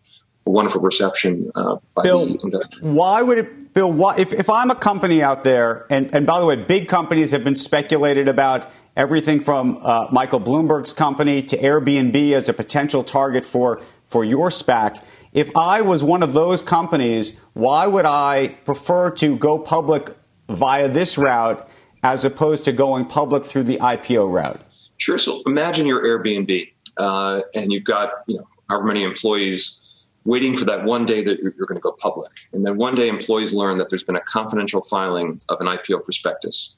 a 0.45 0.49
wonderful 0.49 0.79
reception 0.79 1.51
uh, 1.55 1.75
by 1.95 2.03
Bill, 2.03 2.25
the 2.25 2.39
investors. 2.41 2.81
Why 2.81 3.21
would 3.21 3.39
it, 3.39 3.73
Bill? 3.73 3.91
Why, 3.91 4.15
if, 4.17 4.31
if 4.31 4.49
I'm 4.49 4.71
a 4.71 4.75
company 4.75 5.21
out 5.21 5.43
there, 5.43 5.85
and, 5.89 6.15
and 6.15 6.25
by 6.25 6.39
the 6.39 6.45
way, 6.45 6.55
big 6.55 6.87
companies 6.87 7.31
have 7.31 7.43
been 7.43 7.57
speculated 7.57 8.29
about 8.29 8.71
everything 8.99 9.39
from 9.39 9.79
uh, 9.81 10.09
Michael 10.11 10.41
Bloomberg's 10.41 10.91
company 10.91 11.41
to 11.41 11.57
Airbnb 11.57 12.33
as 12.33 12.49
a 12.49 12.53
potential 12.53 13.01
target 13.01 13.45
for, 13.45 13.81
for 14.03 14.25
your 14.25 14.49
SPAC. 14.49 15.01
If 15.31 15.55
I 15.55 15.79
was 15.79 16.03
one 16.03 16.21
of 16.21 16.33
those 16.33 16.61
companies, 16.61 17.39
why 17.53 17.87
would 17.87 18.05
I 18.05 18.57
prefer 18.65 19.09
to 19.11 19.37
go 19.37 19.57
public 19.57 20.09
via 20.49 20.89
this 20.89 21.17
route 21.17 21.65
as 22.03 22.25
opposed 22.25 22.65
to 22.65 22.73
going 22.73 23.05
public 23.05 23.45
through 23.45 23.63
the 23.63 23.77
IPO 23.77 24.29
route? 24.33 24.61
Sure. 24.97 25.17
So 25.17 25.43
imagine 25.45 25.85
you're 25.87 26.03
Airbnb 26.03 26.69
uh, 26.97 27.39
and 27.55 27.71
you've 27.71 27.85
got 27.85 28.11
you 28.27 28.35
know 28.35 28.47
however 28.69 28.85
many 28.85 29.03
employees 29.03 29.79
waiting 30.25 30.53
for 30.53 30.65
that 30.65 30.83
one 30.83 31.05
day 31.05 31.23
that 31.23 31.39
you're, 31.39 31.53
you're 31.57 31.67
going 31.67 31.77
to 31.77 31.81
go 31.81 31.93
public. 31.93 32.31
And 32.51 32.65
then 32.65 32.75
one 32.75 32.95
day 32.95 33.07
employees 33.07 33.53
learn 33.53 33.77
that 33.77 33.87
there's 33.87 34.03
been 34.03 34.17
a 34.17 34.21
confidential 34.21 34.81
filing 34.81 35.39
of 35.47 35.61
an 35.61 35.67
IPO 35.67 36.03
prospectus 36.03 36.75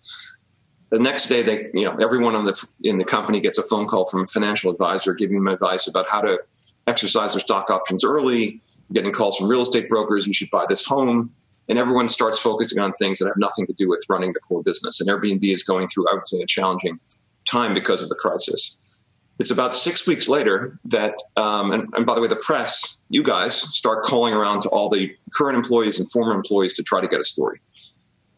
the 0.92 1.00
next 1.00 1.28
day 1.28 1.42
they 1.42 1.70
you 1.74 1.86
know 1.86 1.96
everyone 1.98 2.36
in 2.36 2.46
the 2.46 2.70
in 2.84 2.98
the 3.00 3.06
company 3.06 3.40
gets 3.40 3.58
a 3.58 3.64
phone 3.64 3.88
call 3.88 4.06
from 4.06 4.24
a 4.24 4.28
financial 4.28 4.72
advisor 4.72 5.14
giving 5.14 5.38
them 5.38 5.48
advice 5.48 5.88
about 5.88 6.08
how 6.10 6.22
to 6.22 6.38
exercise 6.86 7.34
their 7.34 7.40
stock 7.40 7.70
options 7.70 8.04
early 8.04 8.62
getting 8.94 9.12
calls 9.12 9.38
from 9.38 9.48
real 9.48 9.62
estate 9.62 9.90
brokers 9.90 10.28
you 10.28 10.34
should 10.34 10.52
buy 10.52 10.66
this 10.68 10.86
home. 10.86 11.32
And 11.70 11.80
everyone 11.80 12.10
starts 12.10 12.38
focusing 12.38 12.80
on 12.80 12.92
things 12.94 13.20
that 13.20 13.28
have 13.28 13.38
nothing 13.38 13.66
to 13.68 13.74
do 13.74 13.88
with 13.88 14.04
running 14.10 14.34
the 14.34 14.40
core 14.40 14.62
business. 14.62 15.00
And 15.00 15.10
airbnb 15.10 15.44
is 15.44 15.64
going 15.64 15.88
through 15.88 16.10
i 16.12 16.14
would 16.14 16.28
say 16.28 16.42
a 16.42 16.46
challenging 16.46 17.00
time 17.46 17.74
because 17.74 18.04
of 18.04 18.10
the 18.10 18.16
crisis. 18.16 19.06
It's 19.40 19.50
about 19.50 19.74
six 19.74 20.06
weeks 20.06 20.28
later 20.28 20.78
that 20.86 21.16
um, 21.36 21.72
and, 21.72 21.88
and 21.94 22.06
by 22.06 22.16
the 22.16 22.22
way 22.22 22.28
the 22.28 22.36
press 22.36 23.00
you 23.10 23.24
guys 23.24 23.56
start 23.56 24.04
calling 24.04 24.34
around 24.34 24.62
to 24.62 24.70
all 24.70 24.90
the 24.90 25.16
current 25.34 25.56
employees 25.56 26.00
and 26.00 26.12
former 26.12 26.34
employees 26.34 26.76
to 26.76 26.84
try 26.84 27.02
to 27.02 27.08
get 27.08 27.20
a 27.20 27.24
story 27.24 27.62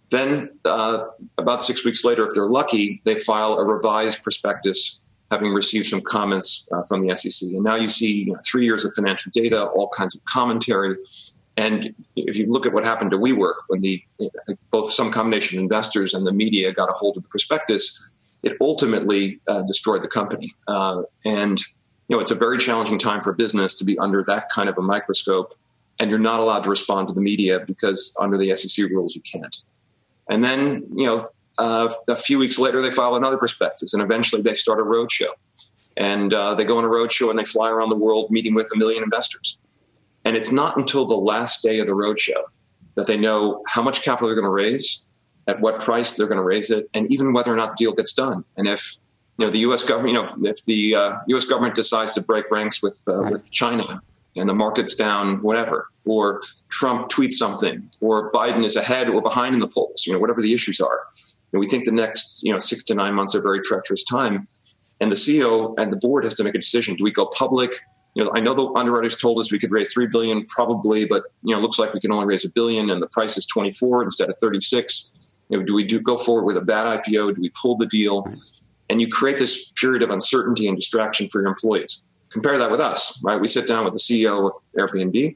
then, 0.09 0.49
uh, 0.65 1.05
about 1.37 1.63
six 1.63 1.83
weeks 1.83 2.03
later, 2.03 2.25
if 2.25 2.33
they're 2.33 2.49
lucky, 2.49 3.01
they 3.03 3.15
file 3.15 3.53
a 3.53 3.65
revised 3.65 4.21
prospectus, 4.21 5.01
having 5.31 5.53
received 5.53 5.87
some 5.87 6.01
comments 6.01 6.67
uh, 6.71 6.83
from 6.83 7.05
the 7.05 7.15
SEC. 7.15 7.49
And 7.49 7.63
now 7.63 7.75
you 7.75 7.87
see 7.87 8.25
you 8.25 8.33
know, 8.33 8.39
three 8.45 8.65
years 8.65 8.85
of 8.85 8.93
financial 8.93 9.31
data, 9.33 9.65
all 9.65 9.89
kinds 9.89 10.15
of 10.15 10.23
commentary. 10.25 10.97
And 11.57 11.93
if 12.15 12.37
you 12.37 12.45
look 12.47 12.65
at 12.65 12.73
what 12.73 12.83
happened 12.83 13.11
to 13.11 13.17
WeWork 13.17 13.53
when 13.67 13.79
the 13.79 14.03
both 14.71 14.91
some 14.91 15.11
combination 15.11 15.59
of 15.59 15.63
investors 15.63 16.13
and 16.13 16.25
the 16.25 16.31
media 16.31 16.71
got 16.71 16.89
a 16.89 16.93
hold 16.93 17.17
of 17.17 17.23
the 17.23 17.29
prospectus, 17.29 18.13
it 18.43 18.57
ultimately 18.59 19.39
uh, 19.47 19.61
destroyed 19.63 20.01
the 20.01 20.07
company. 20.07 20.53
Uh, 20.67 21.03
and 21.25 21.59
you 22.07 22.15
know, 22.15 22.19
it's 22.19 22.31
a 22.31 22.35
very 22.35 22.57
challenging 22.57 22.99
time 22.99 23.21
for 23.21 23.33
business 23.33 23.73
to 23.75 23.85
be 23.85 23.97
under 23.99 24.23
that 24.27 24.49
kind 24.49 24.67
of 24.67 24.77
a 24.77 24.81
microscope, 24.81 25.53
and 25.99 26.09
you're 26.09 26.19
not 26.19 26.39
allowed 26.39 26.63
to 26.63 26.69
respond 26.69 27.07
to 27.07 27.13
the 27.13 27.21
media 27.21 27.61
because 27.65 28.15
under 28.19 28.37
the 28.37 28.55
SEC 28.55 28.89
rules 28.89 29.15
you 29.15 29.21
can't. 29.21 29.55
And 30.29 30.43
then, 30.43 30.87
you 30.95 31.05
know, 31.05 31.27
uh, 31.57 31.91
a 32.07 32.15
few 32.15 32.39
weeks 32.39 32.57
later, 32.57 32.81
they 32.81 32.91
file 32.91 33.15
another 33.15 33.37
prospectus, 33.37 33.93
and 33.93 34.01
eventually 34.01 34.41
they 34.41 34.53
start 34.53 34.79
a 34.79 34.83
roadshow. 34.83 35.29
And 35.95 36.33
uh, 36.33 36.55
they 36.55 36.65
go 36.65 36.77
on 36.77 36.85
a 36.85 36.87
roadshow 36.87 37.29
and 37.29 37.37
they 37.37 37.43
fly 37.43 37.69
around 37.69 37.89
the 37.89 37.95
world 37.95 38.31
meeting 38.31 38.55
with 38.55 38.69
a 38.73 38.77
million 38.77 39.03
investors. 39.03 39.59
And 40.25 40.35
it's 40.35 40.51
not 40.51 40.75
until 40.77 41.05
the 41.05 41.15
last 41.15 41.61
day 41.61 41.79
of 41.79 41.85
the 41.85 41.93
roadshow 41.93 42.41
that 42.95 43.05
they 43.05 43.17
know 43.17 43.61
how 43.67 43.81
much 43.83 44.01
capital 44.01 44.27
they're 44.27 44.35
going 44.35 44.45
to 44.45 44.49
raise, 44.49 45.05
at 45.47 45.59
what 45.59 45.79
price 45.79 46.15
they're 46.15 46.27
going 46.27 46.37
to 46.37 46.43
raise 46.43 46.71
it, 46.71 46.89
and 46.93 47.11
even 47.11 47.33
whether 47.33 47.53
or 47.53 47.55
not 47.55 47.71
the 47.71 47.75
deal 47.77 47.91
gets 47.91 48.13
done. 48.13 48.45
And 48.55 48.67
if 48.67 48.97
you 49.37 49.45
know, 49.45 49.51
the 49.51 49.59
U.S. 49.59 49.83
government, 49.83 50.15
you 50.15 50.21
know, 50.21 50.49
if 50.49 50.63
the 50.65 50.95
uh, 50.95 51.15
U.S. 51.27 51.45
government 51.45 51.75
decides 51.75 52.13
to 52.13 52.21
break 52.21 52.49
ranks 52.51 52.81
with 52.81 53.03
uh, 53.07 53.29
with 53.29 53.51
China 53.51 54.01
and 54.35 54.47
the 54.47 54.53
market's 54.53 54.95
down, 54.95 55.41
whatever, 55.41 55.87
or 56.05 56.41
Trump 56.69 57.09
tweets 57.09 57.33
something, 57.33 57.89
or 58.01 58.31
Biden 58.31 58.63
is 58.63 58.75
ahead 58.75 59.09
or 59.09 59.21
behind 59.21 59.53
in 59.53 59.59
the 59.59 59.67
polls, 59.67 60.05
you 60.05 60.13
know, 60.13 60.19
whatever 60.19 60.41
the 60.41 60.53
issues 60.53 60.79
are, 60.79 61.01
and 61.51 61.59
we 61.59 61.67
think 61.67 61.85
the 61.85 61.91
next, 61.91 62.41
you 62.43 62.51
know, 62.51 62.59
six 62.59 62.83
to 62.85 62.95
nine 62.95 63.13
months 63.13 63.35
are 63.35 63.41
very 63.41 63.61
treacherous 63.61 64.03
time, 64.03 64.47
and 64.99 65.11
the 65.11 65.15
CEO 65.15 65.73
and 65.77 65.91
the 65.91 65.97
board 65.97 66.23
has 66.23 66.35
to 66.35 66.43
make 66.43 66.55
a 66.55 66.59
decision: 66.59 66.95
do 66.95 67.03
we 67.03 67.11
go 67.11 67.27
public? 67.27 67.73
You 68.15 68.23
know, 68.23 68.31
I 68.35 68.41
know 68.41 68.53
the 68.53 68.67
underwriters 68.75 69.15
told 69.15 69.39
us 69.39 69.51
we 69.51 69.57
could 69.57 69.71
raise 69.71 69.91
three 69.91 70.07
billion, 70.07 70.45
probably, 70.45 71.05
but 71.05 71.23
you 71.43 71.55
know, 71.55 71.61
looks 71.61 71.79
like 71.79 71.93
we 71.93 71.99
can 71.99 72.11
only 72.11 72.25
raise 72.25 72.45
a 72.45 72.51
billion, 72.51 72.89
and 72.89 73.01
the 73.01 73.07
price 73.07 73.37
is 73.37 73.45
twenty 73.45 73.71
four 73.71 74.03
instead 74.03 74.29
of 74.29 74.37
thirty 74.39 74.59
six. 74.59 75.39
You 75.49 75.59
know, 75.59 75.65
do 75.65 75.73
we 75.73 75.83
do 75.83 75.99
go 75.99 76.17
forward 76.17 76.45
with 76.45 76.57
a 76.57 76.61
bad 76.61 76.85
IPO? 77.03 77.35
Do 77.35 77.41
we 77.41 77.51
pull 77.61 77.75
the 77.77 77.85
deal? 77.85 78.25
And 78.89 78.99
you 79.01 79.07
create 79.07 79.37
this 79.37 79.71
period 79.71 80.03
of 80.03 80.09
uncertainty 80.09 80.67
and 80.67 80.75
distraction 80.75 81.27
for 81.27 81.41
your 81.41 81.49
employees. 81.49 82.07
Compare 82.29 82.57
that 82.57 82.71
with 82.71 82.79
us, 82.79 83.19
right? 83.23 83.39
We 83.39 83.47
sit 83.47 83.67
down 83.67 83.85
with 83.85 83.93
the 83.93 83.99
CEO 83.99 84.49
of 84.49 84.55
Airbnb. 84.77 85.35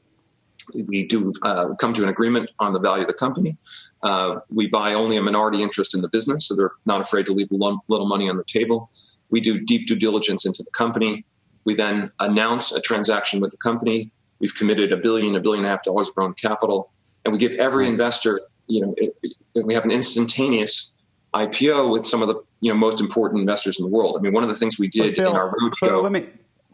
We 0.86 1.06
do 1.06 1.32
uh, 1.42 1.74
come 1.74 1.92
to 1.94 2.02
an 2.02 2.08
agreement 2.08 2.50
on 2.58 2.72
the 2.72 2.78
value 2.78 3.02
of 3.02 3.08
the 3.08 3.14
company. 3.14 3.56
Uh, 4.02 4.36
we 4.50 4.66
buy 4.66 4.94
only 4.94 5.16
a 5.16 5.22
minority 5.22 5.62
interest 5.62 5.94
in 5.94 6.02
the 6.02 6.08
business, 6.08 6.48
so 6.48 6.56
they're 6.56 6.72
not 6.86 7.00
afraid 7.00 7.26
to 7.26 7.32
leave 7.32 7.50
a 7.50 7.54
little 7.54 8.06
money 8.06 8.28
on 8.28 8.36
the 8.36 8.44
table. 8.44 8.90
We 9.30 9.40
do 9.40 9.60
deep 9.60 9.86
due 9.86 9.96
diligence 9.96 10.46
into 10.46 10.62
the 10.62 10.70
company. 10.70 11.24
We 11.64 11.74
then 11.74 12.10
announce 12.18 12.72
a 12.72 12.80
transaction 12.80 13.40
with 13.40 13.50
the 13.50 13.58
company. 13.58 14.10
We've 14.38 14.54
committed 14.54 14.92
a 14.92 14.96
billion, 14.96 15.34
a 15.34 15.40
billion 15.40 15.64
and 15.64 15.68
a 15.68 15.70
half 15.70 15.82
dollars 15.82 16.08
of 16.08 16.14
our 16.16 16.24
own 16.24 16.34
capital, 16.34 16.90
and 17.24 17.32
we 17.32 17.38
give 17.38 17.52
every 17.54 17.86
investor, 17.86 18.40
you 18.68 18.80
know, 18.80 18.94
it, 18.96 19.16
it, 19.22 19.66
we 19.66 19.74
have 19.74 19.84
an 19.84 19.90
instantaneous 19.90 20.94
IPO 21.34 21.92
with 21.92 22.04
some 22.04 22.22
of 22.22 22.28
the 22.28 22.36
you 22.60 22.72
know 22.72 22.78
most 22.78 23.00
important 23.00 23.40
investors 23.40 23.78
in 23.78 23.84
the 23.84 23.90
world. 23.90 24.16
I 24.18 24.22
mean, 24.22 24.32
one 24.32 24.42
of 24.42 24.48
the 24.48 24.54
things 24.54 24.78
we 24.78 24.88
did 24.88 25.16
Bill, 25.16 25.30
in 25.30 25.36
our 25.36 25.54
roadshow. 25.54 26.02
Let 26.02 26.12
me, 26.12 26.26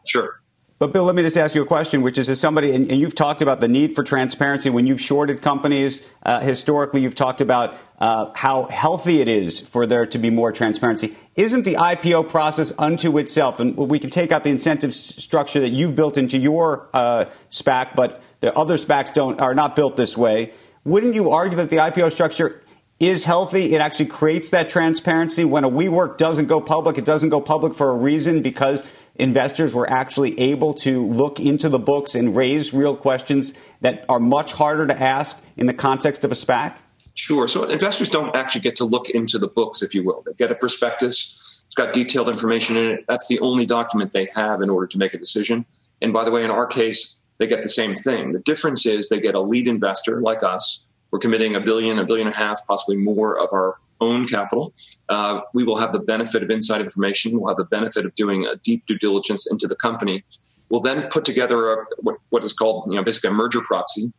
sure. 0.06 0.40
But 0.84 0.92
Bill, 0.92 1.04
let 1.04 1.14
me 1.14 1.22
just 1.22 1.38
ask 1.38 1.54
you 1.54 1.62
a 1.62 1.66
question, 1.66 2.02
which 2.02 2.18
is 2.18 2.28
as 2.28 2.38
somebody, 2.38 2.74
and, 2.74 2.90
and 2.90 3.00
you've 3.00 3.14
talked 3.14 3.40
about 3.40 3.60
the 3.60 3.68
need 3.68 3.94
for 3.94 4.04
transparency 4.04 4.68
when 4.68 4.86
you've 4.86 5.00
shorted 5.00 5.40
companies. 5.40 6.02
Uh, 6.22 6.40
historically, 6.40 7.00
you've 7.00 7.14
talked 7.14 7.40
about 7.40 7.74
uh, 8.00 8.30
how 8.34 8.64
healthy 8.64 9.22
it 9.22 9.26
is 9.26 9.60
for 9.60 9.86
there 9.86 10.04
to 10.04 10.18
be 10.18 10.28
more 10.28 10.52
transparency. 10.52 11.16
Isn't 11.36 11.62
the 11.62 11.76
IPO 11.76 12.28
process 12.28 12.70
unto 12.76 13.16
itself, 13.16 13.60
and 13.60 13.74
we 13.78 13.98
can 13.98 14.10
take 14.10 14.30
out 14.30 14.44
the 14.44 14.50
incentive 14.50 14.92
structure 14.92 15.60
that 15.60 15.70
you've 15.70 15.96
built 15.96 16.18
into 16.18 16.36
your 16.36 16.90
uh, 16.92 17.24
SPAC, 17.48 17.94
but 17.94 18.22
the 18.40 18.52
other 18.52 18.74
SPACs 18.74 19.14
don't 19.14 19.40
are 19.40 19.54
not 19.54 19.76
built 19.76 19.96
this 19.96 20.18
way. 20.18 20.52
Wouldn't 20.84 21.14
you 21.14 21.30
argue 21.30 21.56
that 21.56 21.70
the 21.70 21.76
IPO 21.76 22.12
structure 22.12 22.60
is 23.00 23.24
healthy. 23.24 23.74
It 23.74 23.80
actually 23.80 24.06
creates 24.06 24.50
that 24.50 24.68
transparency. 24.68 25.44
When 25.44 25.64
a 25.64 25.70
WeWork 25.70 26.16
doesn't 26.16 26.46
go 26.46 26.60
public, 26.60 26.96
it 26.96 27.04
doesn't 27.04 27.28
go 27.28 27.40
public 27.40 27.74
for 27.74 27.90
a 27.90 27.94
reason 27.94 28.40
because 28.40 28.84
investors 29.16 29.72
were 29.72 29.88
actually 29.88 30.38
able 30.40 30.74
to 30.74 31.04
look 31.04 31.40
into 31.40 31.68
the 31.68 31.78
books 31.78 32.14
and 32.14 32.34
raise 32.34 32.72
real 32.74 32.96
questions 32.96 33.54
that 33.80 34.04
are 34.08 34.18
much 34.18 34.52
harder 34.52 34.86
to 34.86 35.00
ask 35.00 35.42
in 35.56 35.66
the 35.66 35.74
context 35.74 36.24
of 36.24 36.32
a 36.32 36.34
SPAC? 36.34 36.76
Sure. 37.14 37.46
So 37.46 37.64
investors 37.64 38.08
don't 38.08 38.34
actually 38.34 38.62
get 38.62 38.76
to 38.76 38.84
look 38.84 39.08
into 39.08 39.38
the 39.38 39.46
books, 39.46 39.82
if 39.82 39.94
you 39.94 40.02
will. 40.02 40.22
They 40.26 40.32
get 40.32 40.50
a 40.50 40.54
prospectus. 40.54 41.62
It's 41.66 41.74
got 41.74 41.92
detailed 41.92 42.28
information 42.28 42.76
in 42.76 42.86
it. 42.86 43.04
That's 43.06 43.28
the 43.28 43.38
only 43.40 43.66
document 43.66 44.12
they 44.12 44.28
have 44.34 44.62
in 44.62 44.70
order 44.70 44.86
to 44.88 44.98
make 44.98 45.14
a 45.14 45.18
decision. 45.18 45.64
And 46.02 46.12
by 46.12 46.24
the 46.24 46.30
way, 46.30 46.42
in 46.42 46.50
our 46.50 46.66
case, 46.66 47.22
they 47.38 47.46
get 47.46 47.62
the 47.62 47.68
same 47.68 47.94
thing. 47.94 48.32
The 48.32 48.40
difference 48.40 48.84
is 48.84 49.08
they 49.08 49.20
get 49.20 49.34
a 49.34 49.40
lead 49.40 49.68
investor 49.68 50.20
like 50.20 50.42
us 50.42 50.86
we're 51.14 51.20
committing 51.20 51.54
a 51.54 51.60
billion, 51.60 52.00
a 52.00 52.04
billion 52.04 52.26
and 52.26 52.34
a 52.34 52.36
half, 52.36 52.66
possibly 52.66 52.96
more 52.96 53.38
of 53.38 53.48
our 53.52 53.78
own 54.00 54.26
capital. 54.26 54.74
Uh, 55.08 55.40
we 55.52 55.64
will 55.64 55.76
have 55.76 55.92
the 55.92 56.00
benefit 56.00 56.42
of 56.42 56.50
inside 56.50 56.80
information. 56.80 57.38
We'll 57.38 57.48
have 57.48 57.56
the 57.56 57.64
benefit 57.64 58.04
of 58.04 58.14
doing 58.14 58.44
a 58.44 58.56
deep 58.56 58.86
due 58.86 58.98
diligence 58.98 59.50
into 59.50 59.66
the 59.66 59.76
company. 59.76 60.24
We'll 60.70 60.80
then 60.80 61.08
put 61.10 61.24
together 61.24 61.72
a, 61.72 61.84
what, 62.02 62.16
what 62.30 62.44
is 62.44 62.52
called, 62.52 62.90
you 62.90 62.96
know, 62.96 63.02
basically 63.02 63.30
a 63.30 63.32
merger 63.32 63.60
proxy 63.60 64.12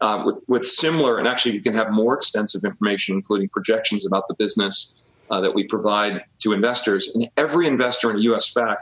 uh, 0.00 0.22
with, 0.24 0.36
with, 0.48 0.64
similar, 0.64 1.18
and 1.18 1.28
actually 1.28 1.52
we 1.52 1.60
can 1.60 1.74
have 1.74 1.90
more 1.90 2.14
extensive 2.14 2.64
information, 2.64 3.16
including 3.16 3.48
projections 3.48 4.06
about 4.06 4.26
the 4.26 4.34
business 4.34 5.02
uh, 5.30 5.40
that 5.40 5.54
we 5.54 5.64
provide 5.64 6.24
to 6.40 6.52
investors. 6.52 7.10
And 7.14 7.28
every 7.36 7.66
investor 7.66 8.10
in 8.10 8.16
a 8.16 8.20
U.S. 8.20 8.52
SPAC 8.52 8.76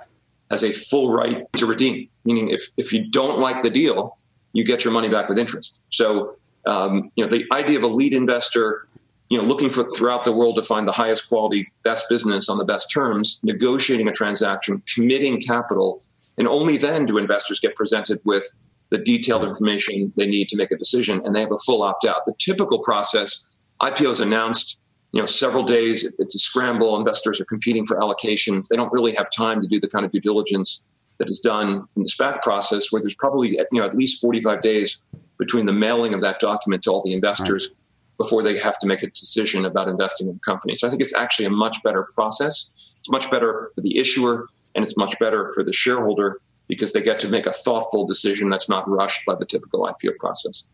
has 0.50 0.62
a 0.62 0.73
full 0.73 1.12
right 1.12 1.45
to 1.55 1.67
redeem, 1.67 2.09
meaning 2.25 2.50
if, 2.50 2.69
if 2.76 2.93
you 2.93 3.11
don't 3.11 3.40
like 3.40 3.62
the 3.62 3.71
deal, 3.71 4.14
you 4.52 4.64
get 4.64 4.85
your 4.85 4.93
money 4.93 5.09
back 5.09 5.28
with 5.28 5.38
interest. 5.38 5.83
So 5.90 6.37
um, 6.69 7.11
you 7.17 7.25
know, 7.25 7.31
the 7.31 7.47
idea 7.50 7.78
of 7.78 7.83
a 7.85 7.88
lead 7.88 8.12
investor, 8.12 8.87
you 9.28 9.38
know, 9.38 9.44
looking 9.44 9.70
for 9.70 9.90
throughout 9.92 10.25
the 10.25 10.32
world 10.32 10.56
to 10.56 10.62
find 10.62 10.88
the 10.88 10.92
highest 10.92 11.28
quality, 11.28 11.70
best 11.82 12.06
business 12.08 12.49
on 12.49 12.58
the 12.58 12.64
best 12.64 12.90
terms, 12.90 13.40
negotiating 13.42 14.08
a 14.08 14.12
transaction, 14.12 14.82
committing 14.94 15.40
capital, 15.40 16.00
and 16.38 16.49
only 16.49 16.76
then 16.76 17.04
do 17.04 17.18
investors 17.18 17.61
get 17.61 17.75
presented 17.75 18.20
with 18.25 18.52
the 18.90 18.99
detailed 18.99 19.44
information 19.44 20.12
they 20.16 20.26
need 20.26 20.49
to 20.49 20.56
make 20.56 20.70
a 20.70 20.76
decision, 20.76 21.20
and 21.25 21.35
they 21.35 21.40
have 21.40 21.52
a 21.52 21.58
full 21.58 21.82
opt 21.82 22.06
out. 22.06 22.25
The 22.25 22.35
typical 22.38 22.78
process, 22.78 23.64
IPO 23.82 24.12
is 24.12 24.20
announced, 24.20 24.80
you 25.12 25.20
know, 25.20 25.26
several 25.26 25.62
days. 25.62 26.11
It's 26.18 26.35
a 26.35 26.38
scramble. 26.38 26.97
Investors 26.97 27.40
are 27.40 27.44
competing 27.44 27.85
for 27.85 27.99
allocations. 27.99 28.68
They 28.68 28.76
don't 28.76 28.92
really 28.92 29.14
have 29.14 29.28
time 29.30 29.61
to 29.61 29.66
do 29.66 29.78
the 29.78 29.88
kind 29.88 30.06
of 30.06 30.11
due 30.11 30.20
diligence 30.20 30.88
that 31.18 31.28
is 31.28 31.40
done 31.40 31.87
in 31.97 32.02
the 32.02 32.08
SPAC 32.08 32.40
process, 32.40 32.90
where 32.90 33.02
there's 33.02 33.14
probably 33.14 33.50
you 33.50 33.80
know 33.80 33.85
at 33.85 33.94
least 33.94 34.23
45 34.23 34.62
days 34.62 35.02
between 35.38 35.66
the 35.66 35.73
mailing 35.73 36.14
of 36.14 36.23
that 36.23 36.40
document 36.40 36.82
to 36.85 36.90
all 36.90 37.02
the 37.02 37.12
investors 37.12 37.68
right. 37.68 37.76
Before 38.19 38.43
they 38.43 38.59
have 38.59 38.79
to 38.81 38.87
make 38.87 39.03
a 39.03 39.07
decision 39.07 39.65
about 39.65 39.89
investing 39.89 40.29
in 40.29 40.35
the 40.35 40.41
company. 40.41 40.75
So 40.75 40.87
I 40.87 40.91
think 40.91 41.01
it's 41.01 41.15
actually 41.15 41.47
a 41.47 41.51
much 41.51 41.83
better 41.83 42.07
process. 42.15 42.99
It's 42.99 43.11
much 43.11 43.31
better 43.31 43.71
for 43.75 43.81
the 43.81 43.97
issuer, 43.99 44.49
and 44.75 44.85
it's 44.85 44.97
much 44.97 45.19
better 45.19 45.49
for 45.55 45.65
the 45.65 45.73
shareholder 45.73 46.41
because 46.67 46.93
they 46.93 47.01
get 47.01 47.19
to 47.21 47.29
make 47.29 47.47
a 47.47 47.53
thoughtful 47.53 48.07
decision 48.07 48.51
that's 48.51 48.69
not 48.69 48.89
rushed 48.89 49.25
by 49.25 49.35
the 49.35 49.47
typical 49.47 49.83
IPO 49.87 50.17
process. 50.19 50.67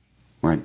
Right. 0.43 0.63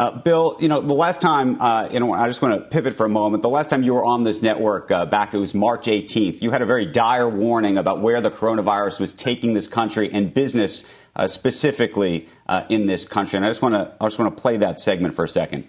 Uh, 0.00 0.10
Bill, 0.12 0.56
you 0.58 0.68
know, 0.68 0.80
the 0.80 0.94
last 0.94 1.20
time, 1.20 1.60
uh, 1.60 1.86
you 1.92 2.00
know, 2.00 2.14
I 2.14 2.26
just 2.26 2.40
want 2.40 2.54
to 2.54 2.66
pivot 2.70 2.94
for 2.94 3.04
a 3.04 3.08
moment. 3.10 3.42
The 3.42 3.50
last 3.50 3.68
time 3.68 3.82
you 3.82 3.92
were 3.92 4.02
on 4.02 4.22
this 4.22 4.40
network 4.40 4.90
uh, 4.90 5.04
back, 5.04 5.34
it 5.34 5.36
was 5.36 5.52
March 5.52 5.84
18th. 5.84 6.40
You 6.40 6.50
had 6.52 6.62
a 6.62 6.64
very 6.64 6.86
dire 6.86 7.28
warning 7.28 7.76
about 7.76 8.00
where 8.00 8.22
the 8.22 8.30
coronavirus 8.30 8.98
was 8.98 9.12
taking 9.12 9.52
this 9.52 9.66
country 9.66 10.10
and 10.10 10.32
business 10.32 10.84
uh, 11.16 11.28
specifically 11.28 12.26
uh, 12.48 12.64
in 12.70 12.86
this 12.86 13.04
country. 13.04 13.36
And 13.36 13.44
I 13.44 13.50
just 13.50 13.60
want 13.60 13.74
to, 13.74 13.94
I 14.00 14.06
just 14.06 14.18
want 14.18 14.34
to 14.34 14.40
play 14.40 14.56
that 14.56 14.80
segment 14.80 15.14
for 15.14 15.24
a 15.24 15.28
second. 15.28 15.68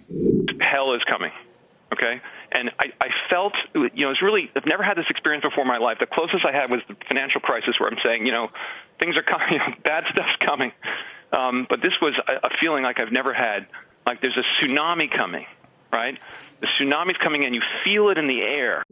Hell 0.62 0.94
is 0.94 1.04
coming. 1.04 1.32
Okay. 1.92 2.22
And 2.52 2.70
I, 2.78 2.86
I 3.02 3.08
felt, 3.28 3.52
you 3.74 3.90
know, 3.96 4.12
it's 4.12 4.22
really, 4.22 4.50
I've 4.56 4.64
never 4.64 4.82
had 4.82 4.96
this 4.96 5.10
experience 5.10 5.44
before 5.44 5.60
in 5.60 5.68
my 5.68 5.76
life. 5.76 5.98
The 6.00 6.06
closest 6.06 6.46
I 6.46 6.52
had 6.52 6.70
was 6.70 6.80
the 6.88 6.96
financial 7.06 7.42
crisis 7.42 7.78
where 7.78 7.90
I'm 7.90 7.98
saying, 8.02 8.24
you 8.24 8.32
know, 8.32 8.48
things 8.98 9.14
are 9.18 9.22
coming, 9.30 9.52
you 9.52 9.58
know, 9.58 9.74
bad 9.84 10.04
stuff's 10.10 10.36
coming. 10.40 10.72
Um, 11.32 11.66
but 11.68 11.82
this 11.82 11.92
was 12.00 12.14
a, 12.26 12.46
a 12.46 12.50
feeling 12.62 12.82
like 12.82 12.98
I've 12.98 13.12
never 13.12 13.34
had 13.34 13.66
like 14.06 14.20
there's 14.20 14.36
a 14.36 14.44
tsunami 14.64 15.10
coming, 15.10 15.46
right? 15.92 16.18
The 16.60 16.68
tsunami's 16.78 17.16
coming 17.18 17.44
and 17.44 17.54
You 17.54 17.62
feel 17.84 18.10
it 18.10 18.18
in 18.18 18.26
the 18.26 18.40
air. 18.40 18.84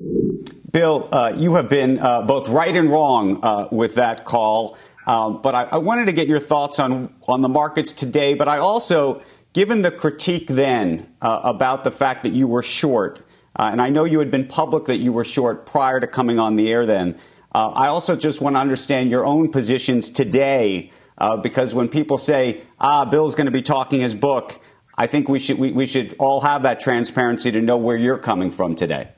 Bill, 0.71 1.09
uh, 1.11 1.33
you 1.37 1.55
have 1.55 1.69
been 1.69 1.99
uh, 1.99 2.23
both 2.23 2.49
right 2.49 2.75
and 2.75 2.91
wrong 2.91 3.41
uh, 3.43 3.69
with 3.71 3.97
that 3.97 4.25
call. 4.25 4.77
Um, 5.07 5.41
but 5.43 5.55
I, 5.55 5.63
I, 5.65 5.79
wanted 5.79 6.07
to 6.07 6.13
get 6.13 6.29
your 6.29 6.39
thoughts 6.39 6.79
on, 6.79 7.13
on 7.27 7.41
the 7.41 7.49
markets 7.49 7.91
today. 7.91 8.35
But 8.35 8.49
I 8.49 8.59
also, 8.59 9.23
given 9.53 9.83
the 9.83 9.91
critique 9.91 10.47
then 10.47 11.09
uh, 11.21 11.41
about 11.43 11.85
the 11.85 11.91
fact 11.91 12.23
that 12.25 12.33
you 12.33 12.47
were 12.47 12.63
short, 12.63 13.21
uh, 13.57 13.71
and 13.73 13.81
I 13.81 13.89
know 13.89 14.05
you 14.05 14.19
had 14.19 14.31
been 14.31 14.47
public 14.47 14.85
that 14.85 14.99
you 14.99 15.13
were 15.13 15.25
short 15.25 15.67
prior 15.67 15.99
to 15.99 16.07
coming 16.07 16.39
on 16.39 16.57
the 16.57 16.71
air 16.71 16.87
then, 16.87 17.17
uh, 17.53 17.71
I 17.71 17.89
also 17.89 18.15
just 18.15 18.41
want 18.41 18.55
to 18.55 18.61
understand 18.61 19.11
your 19.11 19.25
own 19.25 19.51
positions 19.51 20.11
today. 20.11 20.93
because 21.43 21.75
when 21.75 21.89
people 21.89 22.19
say, 22.19 22.61
ah, 22.79 23.05
Bill's 23.05 23.35
going 23.35 23.47
to 23.47 23.51
be 23.51 23.63
talking 23.63 24.01
his 24.01 24.15
book, 24.15 24.61
I 25.01 25.07
think 25.07 25.31
we 25.31 25.39
should 25.39 25.59
we, 25.59 25.73
we 25.73 25.87
should 25.87 26.15
all 26.19 26.43
have 26.43 26.63
that 26.65 26.79
transparency 26.79 27.51
to 27.51 27.63
know 27.63 27.79
where 27.79 27.97
you're 27.97 28.19
coming 28.19 28.51
from 28.51 28.75
today. 28.75 29.09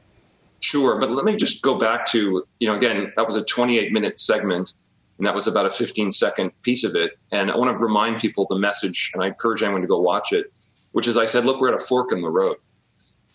Sure, 0.61 1.01
but 1.01 1.11
let 1.11 1.25
me 1.25 1.35
just 1.35 1.61
go 1.61 1.77
back 1.77 2.07
to 2.13 2.45
you 2.61 2.69
know 2.69 2.77
again 2.77 3.13
that 3.17 3.27
was 3.27 3.35
a 3.35 3.43
28 3.43 3.91
minute 3.91 4.21
segment, 4.21 4.75
and 5.19 5.27
that 5.27 5.35
was 5.35 5.49
about 5.49 5.67
a 5.67 5.71
15 5.71 6.13
second 6.13 6.53
piece 6.63 6.85
of 6.85 6.95
it. 6.95 7.19
And 7.33 7.51
I 7.51 7.57
want 7.57 7.73
to 7.73 7.77
remind 7.77 8.21
people 8.21 8.47
the 8.49 8.61
message, 8.61 9.11
and 9.13 9.25
I 9.25 9.27
encourage 9.27 9.61
anyone 9.65 9.81
to 9.81 9.89
go 9.89 10.01
watch 10.01 10.33
it, 10.33 10.57
which 10.93 11.09
is 11.09 11.17
I 11.17 11.25
said, 11.25 11.45
look, 11.45 11.61
we're 11.61 11.75
at 11.75 11.75
a 11.75 11.85
fork 11.85 12.13
in 12.13 12.23
the 12.23 12.31
road. 12.31 12.59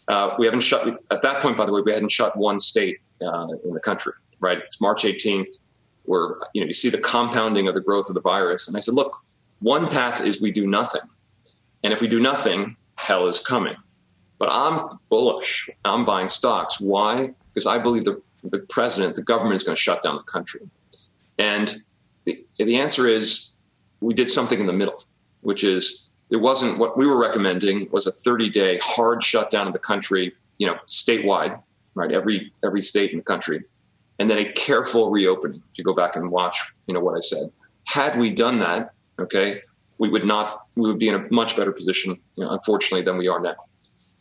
Uh, 0.08 0.34
we 0.40 0.46
haven't 0.46 0.62
shut 0.62 1.04
at 1.12 1.22
that 1.24 1.42
point, 1.42 1.58
by 1.58 1.66
the 1.66 1.74
way, 1.74 1.82
we 1.82 1.92
hadn't 1.92 2.14
shut 2.14 2.38
one 2.38 2.62
state 2.62 3.00
uh, 3.22 3.48
in 3.66 3.74
the 3.74 3.82
country. 3.82 4.14
Right? 4.40 4.60
It's 4.60 4.80
March 4.80 5.04
18th. 5.04 5.50
Where 6.04 6.38
you 6.54 6.62
know 6.62 6.68
you 6.68 6.74
see 6.74 6.88
the 6.88 6.98
compounding 6.98 7.68
of 7.68 7.74
the 7.74 7.82
growth 7.82 8.08
of 8.08 8.16
the 8.16 8.22
virus, 8.22 8.70
and 8.70 8.78
I 8.78 8.80
said, 8.80 8.94
look, 8.94 9.22
one 9.60 9.90
path 9.90 10.24
is 10.24 10.42
we 10.42 10.54
do 10.54 10.66
nothing 10.66 11.02
and 11.88 11.94
if 11.94 12.02
we 12.02 12.10
do 12.10 12.20
nothing, 12.20 12.76
hell 12.98 13.28
is 13.28 13.40
coming. 13.40 13.78
But 14.40 14.50
I'm 14.52 15.00
bullish. 15.08 15.70
I'm 15.86 16.04
buying 16.04 16.28
stocks. 16.28 16.82
Why? 16.82 17.30
Because 17.54 17.66
I 17.66 17.80
believe 17.80 18.04
the, 18.04 18.22
the 18.44 18.60
president, 18.60 19.16
the 19.16 19.22
government 19.22 19.56
is 19.56 19.64
going 19.64 19.74
to 19.74 19.82
shut 19.82 20.02
down 20.02 20.18
the 20.18 20.24
country. 20.24 20.70
And 21.40 21.82
the, 22.26 22.46
the 22.58 22.76
answer 22.76 23.08
is 23.08 23.56
we 24.02 24.14
did 24.14 24.30
something 24.30 24.60
in 24.60 24.66
the 24.68 24.74
middle, 24.74 25.02
which 25.40 25.64
is 25.64 26.10
there 26.28 26.40
wasn't 26.40 26.78
what 26.78 26.98
we 26.98 27.08
were 27.08 27.16
recommending 27.16 27.88
was 27.90 28.06
a 28.06 28.12
30 28.12 28.50
day 28.50 28.80
hard 28.84 29.24
shutdown 29.24 29.66
of 29.66 29.72
the 29.72 29.80
country, 29.80 30.34
you 30.58 30.68
know, 30.68 30.76
statewide, 30.88 31.58
right? 31.96 32.12
Every, 32.12 32.52
every 32.66 32.82
state 32.82 33.12
in 33.12 33.20
the 33.20 33.24
country. 33.24 33.64
and 34.20 34.30
then 34.30 34.40
a 34.40 34.52
careful 34.52 35.10
reopening. 35.10 35.64
If 35.72 35.78
you 35.78 35.86
go 35.86 35.94
back 35.94 36.18
and 36.18 36.32
watch, 36.32 36.58
you 36.86 36.94
know 36.94 37.00
what 37.00 37.16
I 37.16 37.22
said. 37.22 37.50
Had 37.86 38.20
we 38.20 38.30
done 38.30 38.60
that, 38.60 38.92
okay, 39.18 39.62
we 40.00 40.10
would 40.10 40.26
not. 40.26 40.68
We 40.76 40.90
would 40.90 41.00
be 41.00 41.10
in 41.10 41.16
a 41.16 41.26
much 41.32 41.56
better 41.56 41.72
position, 41.72 42.18
you 42.36 42.44
know, 42.44 42.52
unfortunately, 42.52 43.04
than 43.04 43.18
we 43.18 43.28
are 43.28 43.40
now. 43.40 43.56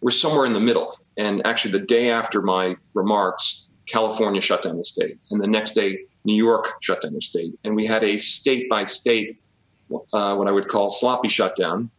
We're 0.00 0.11
somewhere 0.11 0.47
in 0.47 0.52
the 0.52 0.61
middle. 0.61 0.99
And 1.16 1.47
actually, 1.47 1.73
the 1.73 1.87
day 1.87 2.11
after 2.11 2.42
my 2.42 2.76
remarks, 2.95 3.68
California 3.87 4.40
shut 4.40 4.62
down 4.62 4.76
the 4.76 4.85
state, 4.85 5.18
and 5.30 5.40
the 5.40 5.47
next 5.47 5.73
day, 5.73 5.99
New 6.25 6.35
York 6.35 6.75
shut 6.80 7.02
down 7.02 7.14
the 7.14 7.21
state, 7.21 7.52
and 7.64 7.76
we 7.76 7.87
had 7.87 8.02
a 8.04 8.16
state 8.16 8.68
by 8.68 8.85
state, 8.85 9.40
what 9.88 10.49
I 10.49 10.50
would 10.50 10.68
call 10.68 10.88
sloppy 10.88 11.28
shutdown, 11.28 11.90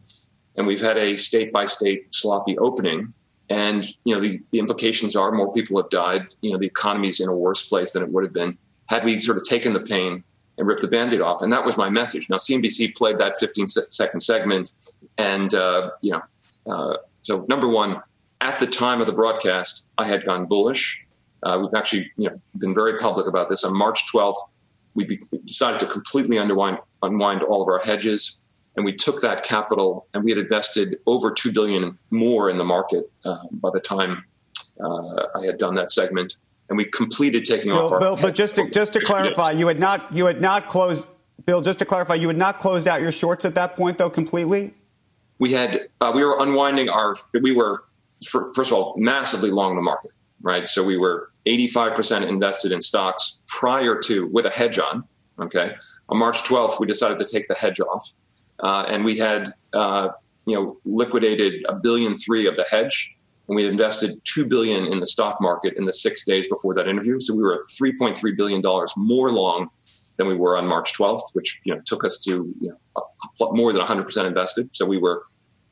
and 0.56 0.66
we've 0.66 0.80
had 0.80 0.98
a 0.98 1.16
state 1.16 1.52
by 1.52 1.64
state 1.64 2.14
sloppy 2.14 2.58
opening. 2.58 3.14
And 3.50 3.86
you 4.04 4.14
know 4.14 4.20
the, 4.20 4.40
the 4.50 4.58
implications 4.58 5.16
are 5.16 5.32
more 5.32 5.50
people 5.50 5.80
have 5.80 5.88
died. 5.88 6.26
You 6.42 6.52
know 6.52 6.58
the 6.58 6.66
economy's 6.66 7.18
in 7.18 7.28
a 7.28 7.34
worse 7.34 7.66
place 7.66 7.94
than 7.94 8.02
it 8.02 8.10
would 8.10 8.24
have 8.24 8.34
been 8.34 8.58
had 8.88 9.04
we 9.04 9.20
sort 9.20 9.36
of 9.36 9.44
taken 9.44 9.72
the 9.72 9.80
pain 9.80 10.24
and 10.58 10.66
ripped 10.66 10.82
the 10.82 10.88
band-aid 10.88 11.20
off. 11.20 11.40
And 11.40 11.52
that 11.52 11.64
was 11.64 11.76
my 11.76 11.88
message. 11.88 12.28
Now 12.28 12.36
CNBC 12.36 12.96
played 12.96 13.18
that 13.18 13.38
15 13.38 13.68
second 13.68 14.20
segment, 14.20 14.72
and 15.16 15.54
uh, 15.54 15.90
you 16.00 16.12
know, 16.12 16.22
uh, 16.70 16.96
so 17.22 17.46
number 17.48 17.68
one, 17.68 18.00
at 18.40 18.58
the 18.58 18.66
time 18.66 19.00
of 19.00 19.06
the 19.06 19.12
broadcast, 19.12 19.86
I 19.96 20.06
had 20.06 20.24
gone 20.24 20.46
bullish. 20.46 21.04
Uh, 21.42 21.58
we've 21.62 21.74
actually 21.74 22.10
you 22.16 22.28
know 22.28 22.40
been 22.58 22.74
very 22.74 22.96
public 22.98 23.26
about 23.26 23.48
this. 23.48 23.64
On 23.64 23.76
March 23.76 24.02
12th, 24.12 24.36
we, 24.94 25.04
be, 25.04 25.20
decided 25.44 25.78
to 25.80 25.86
completely 25.86 26.36
unwind, 26.36 26.78
unwind 27.02 27.42
all 27.42 27.62
of 27.62 27.68
our 27.68 27.78
hedges 27.78 28.44
and 28.78 28.84
we 28.84 28.94
took 28.94 29.20
that 29.20 29.42
capital 29.42 30.06
and 30.14 30.22
we 30.22 30.30
had 30.30 30.38
invested 30.38 30.98
over 31.06 31.32
two 31.32 31.50
billion 31.50 31.98
more 32.10 32.48
in 32.48 32.58
the 32.58 32.64
market 32.64 33.10
uh, 33.24 33.38
by 33.50 33.70
the 33.74 33.80
time 33.80 34.24
uh, 34.80 35.26
I 35.34 35.44
had 35.44 35.58
done 35.58 35.74
that 35.74 35.90
segment, 35.90 36.36
and 36.68 36.76
we 36.76 36.84
completed 36.84 37.44
taking 37.44 37.72
Bill, 37.72 37.84
off 37.84 37.92
our. 37.92 38.00
Bill, 38.00 38.18
but 38.20 38.34
just 38.34 38.54
to, 38.56 38.70
just 38.72 38.92
to 38.94 39.00
clarify, 39.00 39.52
you 39.52 39.66
had 39.66 39.78
not 39.78 40.12
you 40.12 40.26
had 40.26 40.40
not 40.40 40.68
closed. 40.68 41.06
Bill, 41.46 41.62
just 41.62 41.78
to 41.78 41.84
clarify, 41.84 42.14
you 42.14 42.28
had 42.28 42.36
not 42.36 42.60
closed 42.60 42.86
out 42.86 43.00
your 43.00 43.12
shorts 43.12 43.44
at 43.44 43.54
that 43.54 43.74
point, 43.76 43.96
though, 43.96 44.10
completely. 44.10 44.74
We 45.38 45.52
had 45.52 45.88
uh, 46.00 46.12
we 46.14 46.24
were 46.24 46.36
unwinding 46.38 46.88
our. 46.88 47.14
We 47.40 47.52
were 47.52 47.84
first 48.26 48.58
of 48.58 48.72
all 48.72 48.94
massively 48.98 49.50
long 49.50 49.76
the 49.76 49.82
market, 49.82 50.10
right? 50.42 50.68
So 50.68 50.82
we 50.82 50.96
were 50.96 51.30
85% 51.46 52.28
invested 52.28 52.72
in 52.72 52.80
stocks 52.80 53.40
prior 53.46 53.98
to 54.00 54.26
with 54.28 54.46
a 54.46 54.50
hedge 54.50 54.78
on. 54.78 55.04
Okay, 55.40 55.74
on 56.08 56.18
March 56.18 56.42
12th, 56.42 56.80
we 56.80 56.86
decided 56.86 57.18
to 57.18 57.24
take 57.24 57.46
the 57.46 57.54
hedge 57.54 57.78
off 57.78 58.12
uh, 58.60 58.84
and 58.88 59.04
we 59.04 59.16
had 59.18 59.52
uh, 59.72 60.08
you 60.46 60.54
know 60.54 60.76
liquidated 60.84 61.64
a 61.68 61.74
billion 61.74 62.16
three 62.16 62.46
of 62.46 62.56
the 62.56 62.64
hedge, 62.70 63.16
and 63.48 63.56
we 63.56 63.62
had 63.62 63.70
invested 63.70 64.20
two 64.24 64.46
billion 64.46 64.92
in 64.92 65.00
the 65.00 65.06
stock 65.06 65.40
market 65.40 65.74
in 65.76 65.84
the 65.84 65.92
six 65.92 66.24
days 66.24 66.46
before 66.48 66.74
that 66.74 66.86
interview. 66.86 67.18
So 67.18 67.34
we 67.34 67.42
were 67.42 67.54
at 67.54 67.60
three 67.76 67.96
point 67.96 68.16
three 68.16 68.32
billion 68.32 68.60
dollars 68.60 68.92
more 68.96 69.30
long 69.30 69.68
than 70.16 70.26
we 70.26 70.34
were 70.34 70.56
on 70.56 70.66
March 70.66 70.92
12th, 70.92 71.20
which 71.32 71.60
you 71.64 71.74
know 71.74 71.80
took 71.86 72.04
us 72.04 72.18
to 72.18 72.54
you 72.60 72.68
know 72.68 73.06
more 73.52 73.72
than 73.72 73.80
100 73.80 74.04
percent 74.04 74.26
invested. 74.26 74.74
So 74.74 74.86
we 74.86 74.98
were 74.98 75.24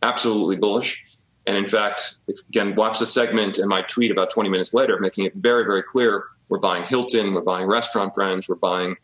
absolutely 0.02 0.56
bullish. 0.56 1.02
And 1.47 1.56
in 1.56 1.66
fact, 1.66 2.16
if 2.26 2.38
again 2.49 2.75
watch 2.75 2.99
the 2.99 3.06
segment 3.06 3.59
and 3.59 3.68
my 3.68 3.83
tweet 3.83 4.11
about 4.11 4.30
20 4.30 4.49
minutes 4.49 4.73
later, 4.75 4.99
making 4.99 5.26
it 5.26 5.35
very 5.35 5.64
very 5.64 5.83
clear 5.83 6.25
we're 6.49 6.59
buying 6.59 6.85
Hilton, 6.85 7.33
we're 7.33 7.42
buying 7.42 7.66
Restaurant 7.66 8.14
Brands, 8.14 8.49
we're 8.49 8.56
buying 8.56 8.97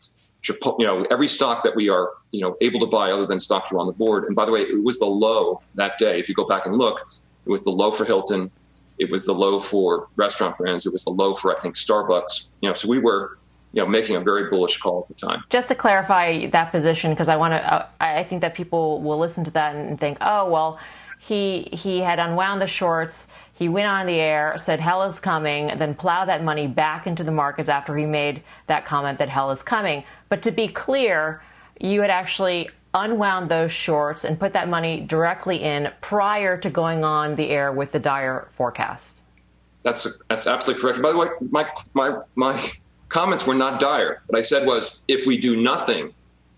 you 0.47 0.85
know, 0.85 1.05
every 1.09 1.27
stock 1.27 1.63
that 1.63 1.75
we 1.75 1.89
are, 1.89 2.09
you 2.31 2.41
know, 2.41 2.57
able 2.61 2.79
to 2.79 2.85
buy 2.85 3.11
other 3.11 3.25
than 3.25 3.39
stocks 3.39 3.71
are 3.71 3.77
on 3.77 3.87
the 3.87 3.93
board. 3.93 4.25
And 4.25 4.35
by 4.35 4.45
the 4.45 4.51
way, 4.51 4.61
it 4.61 4.83
was 4.83 4.99
the 4.99 5.05
low 5.05 5.61
that 5.75 5.97
day. 5.97 6.19
If 6.19 6.27
you 6.27 6.35
go 6.35 6.45
back 6.45 6.65
and 6.65 6.75
look, 6.75 6.99
it 7.45 7.49
was 7.49 7.63
the 7.63 7.71
low 7.71 7.91
for 7.91 8.05
Hilton. 8.05 8.51
It 8.99 9.11
was 9.11 9.25
the 9.25 9.33
low 9.33 9.59
for 9.59 10.07
restaurant 10.15 10.57
brands. 10.57 10.85
It 10.85 10.93
was 10.93 11.03
the 11.03 11.11
low 11.11 11.33
for, 11.33 11.55
I 11.55 11.59
think, 11.59 11.75
Starbucks. 11.75 12.49
You 12.61 12.69
know, 12.69 12.73
so 12.73 12.87
we 12.87 12.99
were, 12.99 13.37
you 13.73 13.81
know, 13.81 13.87
making 13.89 14.15
a 14.15 14.21
very 14.21 14.49
bullish 14.49 14.77
call 14.77 15.01
at 15.01 15.07
the 15.07 15.13
time. 15.13 15.43
Just 15.49 15.67
to 15.69 15.75
clarify 15.75 16.47
that 16.47 16.71
position, 16.71 17.11
because 17.11 17.29
I 17.29 17.35
want 17.35 17.53
to, 17.53 17.87
I 17.99 18.23
think 18.23 18.41
that 18.41 18.55
people 18.55 19.01
will 19.01 19.19
listen 19.19 19.43
to 19.45 19.51
that 19.51 19.75
and 19.75 19.99
think, 19.99 20.17
oh, 20.21 20.49
well, 20.49 20.79
he 21.19 21.69
he 21.71 21.99
had 21.99 22.19
unwound 22.19 22.61
the 22.61 22.67
shorts 22.67 23.27
he 23.55 23.69
went 23.69 23.87
on 23.87 24.07
the 24.07 24.19
air, 24.19 24.55
said 24.57 24.79
hell 24.79 25.03
is 25.03 25.19
coming, 25.19 25.67
then 25.77 25.93
plowed 25.93 26.27
that 26.27 26.43
money 26.43 26.67
back 26.67 27.05
into 27.05 27.23
the 27.23 27.31
markets 27.31 27.69
after 27.69 27.95
he 27.95 28.05
made 28.05 28.41
that 28.67 28.83
comment 28.83 29.19
that 29.19 29.29
hell 29.29 29.51
is 29.51 29.61
coming. 29.61 30.03
But 30.27 30.41
to 30.43 30.51
be 30.51 30.67
clear, 30.67 31.41
you 31.79 32.01
had 32.01 32.09
actually 32.09 32.69
unwound 32.93 33.49
those 33.49 33.71
shorts 33.71 34.23
and 34.23 34.39
put 34.39 34.53
that 34.53 34.69
money 34.69 35.01
directly 35.01 35.61
in 35.61 35.91
prior 36.01 36.57
to 36.57 36.69
going 36.69 37.03
on 37.03 37.35
the 37.35 37.49
air 37.49 37.71
with 37.71 37.91
the 37.91 37.99
dire 37.99 38.49
forecast. 38.55 39.21
That's 39.83 40.19
that's 40.29 40.47
absolutely 40.47 40.81
correct. 40.81 41.01
By 41.01 41.11
the 41.11 41.17
way, 41.17 41.27
my 41.51 41.69
my 41.93 42.19
my 42.35 42.69
comments 43.09 43.45
were 43.45 43.55
not 43.55 43.79
dire. 43.79 44.21
What 44.27 44.37
I 44.37 44.41
said 44.41 44.65
was, 44.65 45.03
if 45.07 45.27
we 45.27 45.37
do 45.37 45.61
nothing, 45.61 46.13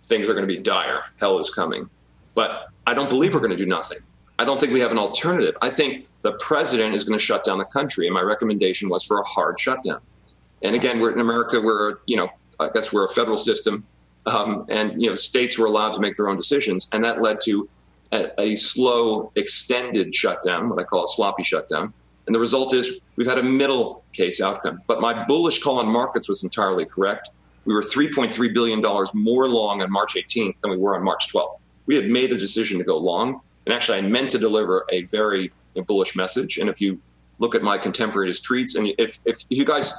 things 0.05 0.29
are 0.29 0.33
going 0.33 0.47
to 0.47 0.53
be 0.53 0.61
dire. 0.61 1.03
Hell 1.19 1.39
is 1.39 1.49
coming. 1.49 1.89
But 2.35 2.67
I 2.85 2.93
don't 2.93 3.09
believe 3.09 3.33
we're 3.33 3.39
going 3.39 3.51
to 3.51 3.57
do 3.57 3.65
nothing. 3.65 3.99
I 4.37 4.45
don't 4.45 4.59
think 4.59 4.73
we 4.73 4.79
have 4.81 4.91
an 4.91 4.99
alternative. 4.99 5.55
I 5.61 5.69
think 5.69 6.07
the 6.21 6.33
president 6.33 6.93
is 6.93 7.03
going 7.03 7.17
to 7.17 7.23
shut 7.23 7.43
down 7.43 7.57
the 7.57 7.65
country. 7.65 8.05
And 8.07 8.13
my 8.13 8.21
recommendation 8.21 8.89
was 8.89 9.03
for 9.03 9.19
a 9.19 9.23
hard 9.23 9.59
shutdown. 9.59 10.01
And 10.61 10.75
again, 10.75 10.99
we're 10.99 11.11
in 11.11 11.19
America, 11.19 11.61
we're, 11.61 11.97
you 12.05 12.17
know, 12.17 12.29
I 12.59 12.69
guess 12.73 12.91
we're 12.91 13.05
a 13.05 13.09
federal 13.09 13.37
system. 13.37 13.85
Um, 14.25 14.65
and, 14.69 15.01
you 15.01 15.09
know, 15.09 15.15
states 15.15 15.57
were 15.57 15.67
allowed 15.67 15.93
to 15.93 16.01
make 16.01 16.15
their 16.15 16.27
own 16.27 16.37
decisions. 16.37 16.89
And 16.91 17.03
that 17.03 17.21
led 17.21 17.41
to 17.41 17.69
a, 18.11 18.29
a 18.39 18.55
slow, 18.55 19.31
extended 19.35 20.13
shutdown, 20.13 20.69
what 20.69 20.79
I 20.79 20.83
call 20.83 21.05
a 21.05 21.07
sloppy 21.07 21.43
shutdown. 21.43 21.93
And 22.25 22.33
the 22.33 22.39
result 22.39 22.73
is 22.73 22.99
we've 23.15 23.27
had 23.27 23.37
a 23.37 23.43
middle 23.43 24.03
case 24.13 24.41
outcome. 24.41 24.81
But 24.87 24.99
my 24.99 25.25
bullish 25.25 25.61
call 25.61 25.79
on 25.79 25.87
markets 25.87 26.27
was 26.27 26.43
entirely 26.43 26.85
correct. 26.85 27.29
We 27.65 27.73
were 27.73 27.81
$3.3 27.81 28.53
billion 28.53 28.83
more 29.13 29.47
long 29.47 29.81
on 29.81 29.91
March 29.91 30.15
18th 30.15 30.59
than 30.59 30.71
we 30.71 30.77
were 30.77 30.95
on 30.95 31.03
March 31.03 31.31
12th. 31.31 31.59
We 31.85 31.95
had 31.95 32.09
made 32.09 32.31
a 32.31 32.37
decision 32.37 32.77
to 32.79 32.83
go 32.83 32.97
long. 32.97 33.41
And 33.65 33.73
actually, 33.73 33.97
I 33.99 34.01
meant 34.01 34.29
to 34.31 34.37
deliver 34.37 34.85
a 34.89 35.03
very 35.05 35.51
bullish 35.87 36.15
message. 36.15 36.57
And 36.57 36.69
if 36.69 36.79
you 36.79 36.99
look 37.39 37.55
at 37.55 37.63
my 37.63 37.77
contemporaries' 37.77 38.39
tweets, 38.39 38.75
and 38.77 38.93
if, 38.97 39.19
if 39.25 39.43
you 39.49 39.65
guys, 39.65 39.91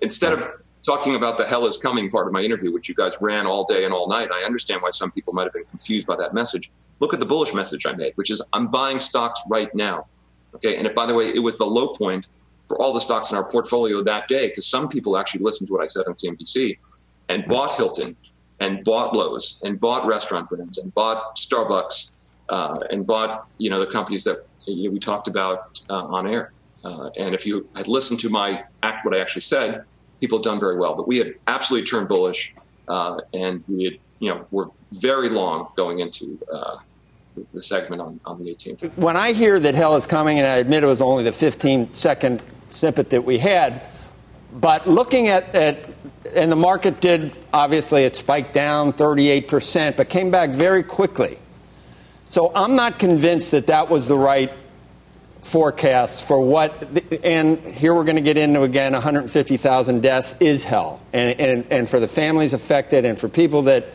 instead 0.00 0.32
of 0.32 0.48
talking 0.84 1.14
about 1.14 1.36
the 1.36 1.46
hell 1.46 1.66
is 1.66 1.76
coming 1.76 2.10
part 2.10 2.26
of 2.26 2.32
my 2.32 2.40
interview, 2.42 2.72
which 2.72 2.88
you 2.88 2.94
guys 2.94 3.20
ran 3.20 3.46
all 3.46 3.64
day 3.64 3.84
and 3.84 3.92
all 3.92 4.08
night, 4.08 4.30
I 4.30 4.44
understand 4.44 4.82
why 4.82 4.90
some 4.90 5.10
people 5.10 5.32
might 5.32 5.44
have 5.44 5.52
been 5.52 5.64
confused 5.64 6.06
by 6.06 6.16
that 6.16 6.34
message. 6.34 6.70
Look 7.00 7.12
at 7.14 7.20
the 7.20 7.26
bullish 7.26 7.54
message 7.54 7.86
I 7.86 7.92
made, 7.92 8.12
which 8.16 8.30
is 8.30 8.42
I'm 8.52 8.68
buying 8.68 8.98
stocks 8.98 9.40
right 9.48 9.74
now. 9.74 10.06
Okay. 10.54 10.76
And 10.76 10.92
by 10.94 11.06
the 11.06 11.14
way, 11.14 11.28
it 11.28 11.38
was 11.38 11.58
the 11.58 11.66
low 11.66 11.88
point 11.88 12.28
for 12.66 12.80
all 12.80 12.92
the 12.92 13.00
stocks 13.00 13.30
in 13.30 13.36
our 13.36 13.44
portfolio 13.44 14.02
that 14.02 14.28
day, 14.28 14.48
because 14.48 14.66
some 14.66 14.88
people 14.88 15.18
actually 15.18 15.42
listened 15.42 15.68
to 15.68 15.72
what 15.72 15.82
I 15.82 15.86
said 15.86 16.04
on 16.06 16.14
CNBC 16.14 16.78
and 17.28 17.44
bought 17.46 17.76
Hilton 17.76 18.16
and 18.60 18.84
bought 18.84 19.14
Lowe's 19.14 19.60
and 19.64 19.80
bought 19.80 20.06
restaurant 20.06 20.48
brands 20.48 20.78
and 20.78 20.94
bought 20.94 21.36
Starbucks 21.36 22.28
uh, 22.48 22.80
and 22.90 23.06
bought, 23.06 23.48
you 23.58 23.70
know, 23.70 23.80
the 23.80 23.90
companies 23.90 24.24
that 24.24 24.46
you 24.66 24.84
know, 24.84 24.92
we 24.92 24.98
talked 24.98 25.28
about 25.28 25.80
uh, 25.88 26.04
on 26.04 26.28
air. 26.28 26.52
Uh, 26.84 27.10
and 27.18 27.34
if 27.34 27.46
you 27.46 27.68
had 27.76 27.88
listened 27.88 28.20
to 28.20 28.28
my 28.28 28.64
act, 28.82 29.04
what 29.04 29.14
I 29.14 29.20
actually 29.20 29.42
said, 29.42 29.84
people 30.20 30.38
have 30.38 30.44
done 30.44 30.60
very 30.60 30.76
well. 30.76 30.94
But 30.94 31.08
we 31.08 31.18
had 31.18 31.34
absolutely 31.46 31.86
turned 31.86 32.08
bullish, 32.08 32.54
uh, 32.88 33.18
and 33.32 33.64
we 33.68 33.84
had, 33.84 33.94
you 34.18 34.28
know, 34.28 34.46
were 34.50 34.68
very 34.92 35.28
long 35.28 35.68
going 35.76 36.00
into 36.00 36.38
uh, 36.52 36.76
the, 37.34 37.46
the 37.54 37.62
segment 37.62 38.02
on, 38.02 38.20
on 38.24 38.42
the 38.42 38.54
18th. 38.54 38.96
When 38.96 39.16
I 39.16 39.32
hear 39.32 39.58
that 39.58 39.74
hell 39.74 39.96
is 39.96 40.06
coming, 40.06 40.38
and 40.38 40.46
I 40.46 40.56
admit 40.56 40.84
it 40.84 40.86
was 40.86 41.00
only 41.00 41.24
the 41.24 41.32
15 41.32 41.92
second 41.92 42.42
snippet 42.70 43.10
that 43.10 43.24
we 43.24 43.38
had, 43.38 43.82
but 44.52 44.88
looking 44.88 45.28
at, 45.28 45.54
at 45.54 45.90
and 46.34 46.50
the 46.50 46.56
market 46.56 47.00
did 47.00 47.32
obviously 47.52 48.04
it 48.04 48.14
spiked 48.14 48.52
down 48.52 48.92
38%, 48.92 49.96
but 49.96 50.08
came 50.08 50.30
back 50.30 50.50
very 50.50 50.82
quickly. 50.82 51.38
So 52.24 52.52
I'm 52.54 52.76
not 52.76 52.98
convinced 52.98 53.52
that 53.52 53.66
that 53.68 53.88
was 53.88 54.06
the 54.06 54.16
right 54.16 54.52
forecast 55.42 56.26
for 56.26 56.40
what, 56.40 56.88
and 57.24 57.58
here 57.58 57.94
we're 57.94 58.04
going 58.04 58.16
to 58.16 58.22
get 58.22 58.36
into 58.36 58.62
again 58.62 58.92
150,000 58.92 60.02
deaths 60.02 60.34
is 60.40 60.64
hell. 60.64 61.00
And, 61.12 61.40
and, 61.40 61.66
and 61.70 61.88
for 61.88 62.00
the 62.00 62.08
families 62.08 62.52
affected 62.52 63.04
and 63.04 63.18
for 63.18 63.28
people 63.28 63.62
that, 63.62 63.86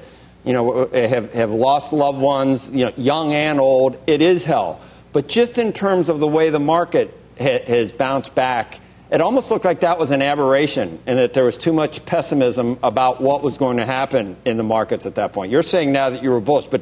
you 0.44 0.54
know, 0.54 0.88
have, 0.88 1.34
have 1.34 1.52
lost 1.52 1.94
loved 1.94 2.20
ones, 2.20 2.72
you 2.72 2.86
know, 2.86 2.94
young 2.98 3.34
and 3.34 3.60
old, 3.60 3.98
it 4.08 4.22
is 4.22 4.44
hell. 4.44 4.82
But 5.14 5.28
just 5.28 5.58
in 5.58 5.72
terms 5.72 6.10
of 6.10 6.20
the 6.20 6.28
way 6.28 6.50
the 6.50 6.60
market 6.60 7.18
ha- 7.40 7.64
has 7.66 7.92
bounced 7.92 8.36
back, 8.36 8.80
it 9.12 9.22
almost 9.22 9.52
looked 9.52 9.66
like 9.66 9.82
that 9.82 10.00
was 10.00 10.12
an 10.12 10.22
aberration 10.22 11.00
and 11.06 11.20
that 11.20 11.34
there 11.34 11.46
was 11.46 11.58
too 11.58 11.74
much 11.74 12.06
pessimism 12.06 12.80
about 12.82 13.22
what 13.22 13.44
was 13.44 13.58
going 13.58 13.78
to 13.78 13.86
happen 13.86 14.36
in 14.46 14.58
the 14.58 14.64
markets 14.64 15.06
at 15.06 15.16
that 15.16 15.32
point. 15.32 15.52
You're 15.52 15.64
saying 15.64 15.92
now 15.92 16.10
that 16.10 16.24
you 16.24 16.32
were 16.32 16.42
bullish, 16.42 16.66
but 16.68 16.82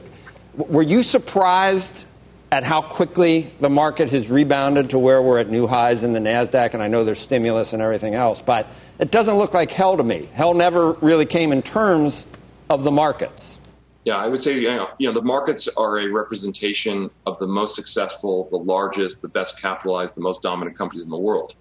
were 0.56 0.82
you 0.82 1.04
surprised 1.04 2.06
at 2.53 2.63
how 2.63 2.83
quickly 2.83 3.51
the 3.61 3.69
market 3.69 4.11
has 4.11 4.29
rebounded 4.29 4.91
to 4.91 4.99
where 4.99 5.23
we're 5.23 5.39
at 5.39 5.49
new 5.49 5.65
highs 5.65 6.03
in 6.03 6.13
the 6.13 6.19
NASDAQ? 6.19 6.75
And 6.75 6.83
I 6.83 6.87
know 6.87 7.03
there's 7.03 7.17
stimulus 7.17 7.73
and 7.73 7.81
everything 7.81 8.13
else, 8.13 8.43
but 8.43 8.67
it 8.99 9.09
doesn't 9.09 9.37
look 9.37 9.55
like 9.55 9.71
hell 9.71 9.97
to 9.97 10.03
me. 10.03 10.29
Hell 10.33 10.53
never 10.53 10.91
really 11.01 11.25
came 11.25 11.51
in 11.51 11.63
terms 11.63 12.27
of 12.69 12.83
the 12.83 12.91
markets. 12.91 13.57
Yeah, 14.05 14.17
I 14.17 14.27
would 14.27 14.39
say 14.39 14.59
you 14.59 14.67
know, 14.67 14.87
you 14.99 15.07
know, 15.07 15.13
the 15.19 15.23
markets 15.23 15.67
are 15.77 15.97
a 15.97 16.07
representation 16.07 17.09
of 17.25 17.39
the 17.39 17.47
most 17.47 17.75
successful, 17.75 18.47
the 18.51 18.57
largest, 18.57 19.23
the 19.23 19.29
best 19.29 19.59
capitalized, 19.59 20.15
the 20.15 20.21
most 20.21 20.43
dominant 20.43 20.77
companies 20.77 21.05
in 21.05 21.09
the 21.09 21.17
world. 21.17 21.55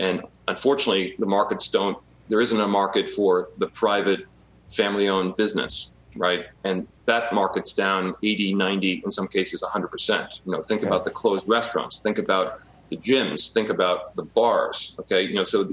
And 0.00 0.24
unfortunately, 0.48 1.14
the 1.20 1.26
markets 1.26 1.68
don't 1.68 1.96
there 2.28 2.40
isn't 2.40 2.60
a 2.60 2.66
market 2.66 3.08
for 3.08 3.50
the 3.58 3.68
private 3.68 4.26
family 4.68 5.06
owned 5.08 5.36
business, 5.36 5.91
right? 6.16 6.46
And 6.64 6.86
that 7.06 7.32
market's 7.32 7.72
down 7.72 8.14
80, 8.22 8.54
90, 8.54 9.02
in 9.04 9.10
some 9.10 9.26
cases 9.26 9.62
100%. 9.62 10.40
You 10.44 10.52
know, 10.52 10.62
think 10.62 10.80
okay. 10.80 10.88
about 10.88 11.04
the 11.04 11.10
closed 11.10 11.46
restaurants, 11.46 12.00
think 12.00 12.18
about 12.18 12.58
the 12.88 12.96
gyms, 12.96 13.52
think 13.52 13.68
about 13.68 14.14
the 14.16 14.22
bars, 14.22 14.96
okay? 15.00 15.22
You 15.22 15.34
know, 15.34 15.44
so 15.44 15.66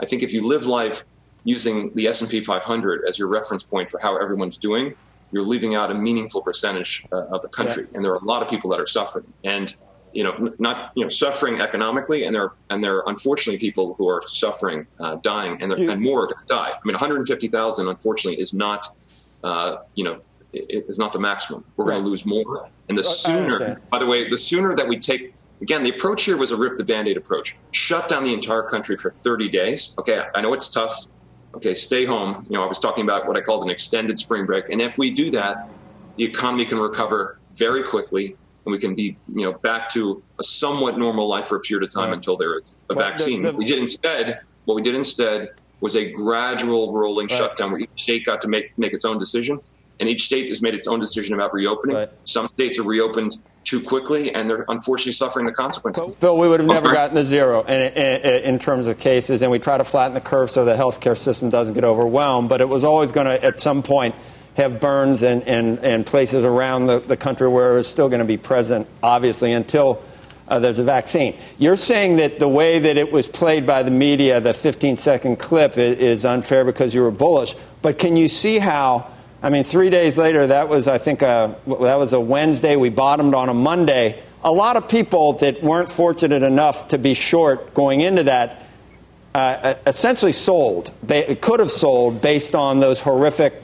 I 0.00 0.06
think 0.06 0.22
if 0.22 0.32
you 0.32 0.46
live 0.46 0.66
life 0.66 1.04
using 1.44 1.92
the 1.94 2.06
S&P 2.08 2.42
500 2.42 3.04
as 3.06 3.18
your 3.18 3.28
reference 3.28 3.62
point 3.62 3.90
for 3.90 4.00
how 4.00 4.16
everyone's 4.16 4.56
doing, 4.56 4.94
you're 5.32 5.44
leaving 5.46 5.74
out 5.74 5.90
a 5.90 5.94
meaningful 5.94 6.42
percentage 6.42 7.04
uh, 7.12 7.26
of 7.26 7.42
the 7.42 7.48
country. 7.48 7.84
Yeah. 7.90 7.96
And 7.96 8.04
there 8.04 8.12
are 8.12 8.18
a 8.18 8.24
lot 8.24 8.42
of 8.42 8.48
people 8.48 8.70
that 8.70 8.80
are 8.80 8.86
suffering. 8.86 9.32
And 9.44 9.74
you 10.12 10.24
know, 10.24 10.52
not 10.58 10.92
you 10.94 11.04
know, 11.04 11.08
suffering 11.08 11.60
economically, 11.60 12.24
and 12.24 12.34
there 12.34 12.52
and 12.70 12.82
there 12.82 12.96
are 12.96 13.08
unfortunately 13.08 13.58
people 13.58 13.94
who 13.94 14.08
are 14.08 14.20
suffering, 14.26 14.86
uh, 15.00 15.16
dying, 15.16 15.60
and, 15.62 15.72
and 15.72 16.02
more 16.02 16.24
are 16.24 16.26
going 16.26 16.46
to 16.46 16.48
die. 16.48 16.70
I 16.70 16.80
mean, 16.84 16.94
150,000, 16.94 17.88
unfortunately, 17.88 18.40
is 18.40 18.52
not, 18.52 18.94
uh, 19.42 19.78
you 19.94 20.04
know, 20.04 20.20
is 20.52 20.98
not 20.98 21.12
the 21.12 21.18
maximum. 21.18 21.64
We're 21.76 21.86
right. 21.86 21.94
going 21.94 22.04
to 22.04 22.10
lose 22.10 22.26
more, 22.26 22.68
and 22.88 22.98
the 22.98 23.02
sooner. 23.02 23.80
By 23.90 23.98
the 23.98 24.06
way, 24.06 24.28
the 24.28 24.38
sooner 24.38 24.74
that 24.74 24.86
we 24.86 24.98
take 24.98 25.34
again, 25.60 25.82
the 25.82 25.90
approach 25.90 26.24
here 26.24 26.36
was 26.36 26.52
a 26.52 26.56
rip 26.56 26.76
the 26.76 26.84
band-aid 26.84 27.16
approach. 27.16 27.56
Shut 27.70 28.08
down 28.08 28.24
the 28.24 28.32
entire 28.32 28.62
country 28.62 28.96
for 28.96 29.10
30 29.10 29.48
days. 29.48 29.94
Okay, 29.98 30.22
I 30.34 30.40
know 30.40 30.52
it's 30.52 30.68
tough. 30.68 31.06
Okay, 31.54 31.74
stay 31.74 32.04
home. 32.04 32.46
You 32.48 32.56
know, 32.56 32.64
I 32.64 32.66
was 32.66 32.78
talking 32.78 33.04
about 33.04 33.26
what 33.26 33.36
I 33.36 33.40
called 33.40 33.62
an 33.62 33.70
extended 33.70 34.18
spring 34.18 34.46
break, 34.46 34.68
and 34.68 34.80
if 34.80 34.98
we 34.98 35.10
do 35.10 35.30
that, 35.30 35.68
the 36.16 36.24
economy 36.24 36.64
can 36.64 36.78
recover 36.78 37.38
very 37.52 37.82
quickly 37.82 38.36
and 38.64 38.72
we 38.72 38.78
can 38.78 38.94
be 38.94 39.16
you 39.34 39.42
know 39.42 39.52
back 39.52 39.88
to 39.90 40.22
a 40.38 40.42
somewhat 40.42 40.98
normal 40.98 41.28
life 41.28 41.46
for 41.46 41.56
a 41.56 41.60
period 41.60 41.84
of 41.84 41.92
time 41.92 42.08
right. 42.08 42.14
until 42.14 42.36
there 42.36 42.58
is 42.58 42.74
a 42.90 42.94
vaccine. 42.94 43.42
The, 43.42 43.52
the, 43.52 43.58
we 43.58 43.64
did 43.64 43.78
instead 43.78 44.40
what 44.64 44.74
we 44.74 44.82
did 44.82 44.94
instead 44.94 45.50
was 45.82 45.96
a 45.96 46.10
gradual 46.10 46.94
rolling 46.94 47.26
right. 47.26 47.36
shutdown 47.36 47.72
where 47.72 47.80
each 47.80 47.90
state 47.96 48.24
got 48.24 48.40
to 48.40 48.48
make 48.48 48.76
make 48.78 48.94
its 48.94 49.04
own 49.04 49.18
decision, 49.18 49.60
and 50.00 50.08
each 50.08 50.22
state 50.22 50.48
has 50.48 50.62
made 50.62 50.74
its 50.74 50.86
own 50.86 51.00
decision 51.00 51.34
about 51.34 51.52
reopening. 51.52 51.96
Right. 51.96 52.10
Some 52.24 52.48
states 52.48 52.78
are 52.78 52.84
reopened 52.84 53.36
too 53.64 53.80
quickly, 53.80 54.34
and 54.34 54.48
they're 54.48 54.64
unfortunately 54.68 55.12
suffering 55.12 55.44
the 55.44 55.52
consequences. 55.52 56.14
Bill, 56.20 56.38
we 56.38 56.48
would 56.48 56.60
have 56.60 56.68
never 56.68 56.92
gotten 56.92 57.16
to 57.16 57.24
zero 57.24 57.62
in, 57.62 57.80
in, 57.80 58.44
in, 58.44 58.58
terms 58.58 58.86
of 58.86 58.98
cases, 58.98 59.42
and 59.42 59.50
we 59.50 59.58
try 59.58 59.76
to 59.76 59.84
flatten 59.84 60.14
the 60.14 60.20
curve 60.20 60.50
so 60.50 60.64
the 60.64 60.74
healthcare 60.74 61.16
system 61.16 61.50
doesn't 61.50 61.74
get 61.74 61.84
overwhelmed. 61.84 62.48
But 62.48 62.60
it 62.60 62.68
was 62.68 62.84
always 62.84 63.12
going 63.12 63.26
to, 63.26 63.44
at 63.44 63.60
some 63.60 63.82
point, 63.82 64.14
have 64.56 64.80
burns 64.80 65.22
and, 65.22 65.42
and, 65.44 65.78
and 65.78 66.04
places 66.04 66.44
around 66.44 66.86
the, 66.86 66.98
the 67.00 67.16
country 67.16 67.48
where 67.48 67.78
it's 67.78 67.88
still 67.88 68.08
going 68.08 68.20
to 68.20 68.26
be 68.26 68.36
present, 68.36 68.86
obviously, 69.02 69.52
until 69.52 70.02
uh, 70.48 70.58
there's 70.58 70.78
a 70.78 70.84
vaccine. 70.84 71.36
You're 71.58 71.76
saying 71.76 72.16
that 72.16 72.38
the 72.38 72.48
way 72.48 72.78
that 72.78 72.96
it 72.96 73.12
was 73.12 73.28
played 73.28 73.66
by 73.66 73.82
the 73.82 73.90
media, 73.90 74.40
the 74.40 74.54
15 74.54 74.96
second 74.96 75.38
clip, 75.38 75.78
is 75.78 76.24
unfair 76.24 76.64
because 76.64 76.94
you 76.94 77.02
were 77.02 77.10
bullish. 77.10 77.54
But 77.80 77.98
can 77.98 78.16
you 78.16 78.28
see 78.28 78.58
how? 78.58 79.10
I 79.42 79.50
mean, 79.50 79.64
three 79.64 79.90
days 79.90 80.18
later, 80.18 80.46
that 80.46 80.68
was, 80.68 80.86
I 80.86 80.98
think, 80.98 81.22
a, 81.22 81.56
that 81.66 81.98
was 81.98 82.12
a 82.12 82.20
Wednesday. 82.20 82.76
We 82.76 82.90
bottomed 82.90 83.34
on 83.34 83.48
a 83.48 83.54
Monday. 83.54 84.20
A 84.44 84.52
lot 84.52 84.76
of 84.76 84.88
people 84.88 85.34
that 85.34 85.62
weren't 85.62 85.90
fortunate 85.90 86.42
enough 86.42 86.88
to 86.88 86.98
be 86.98 87.14
short 87.14 87.74
going 87.74 88.00
into 88.00 88.24
that 88.24 88.62
uh, 89.34 89.74
essentially 89.86 90.32
sold. 90.32 90.92
They 91.02 91.34
could 91.36 91.60
have 91.60 91.70
sold 91.70 92.20
based 92.20 92.54
on 92.54 92.80
those 92.80 93.00
horrific 93.00 93.61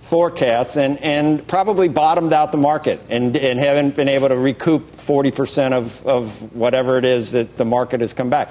forecasts 0.00 0.76
and, 0.76 0.98
and 0.98 1.46
probably 1.46 1.88
bottomed 1.88 2.32
out 2.32 2.52
the 2.52 2.58
market 2.58 3.00
and, 3.08 3.36
and 3.36 3.58
haven't 3.58 3.94
been 3.94 4.08
able 4.08 4.28
to 4.28 4.36
recoup 4.36 4.90
40% 4.92 5.72
of, 5.72 6.04
of 6.06 6.54
whatever 6.54 6.98
it 6.98 7.04
is 7.04 7.32
that 7.32 7.56
the 7.56 7.64
market 7.64 8.00
has 8.00 8.14
come 8.14 8.30
back. 8.30 8.50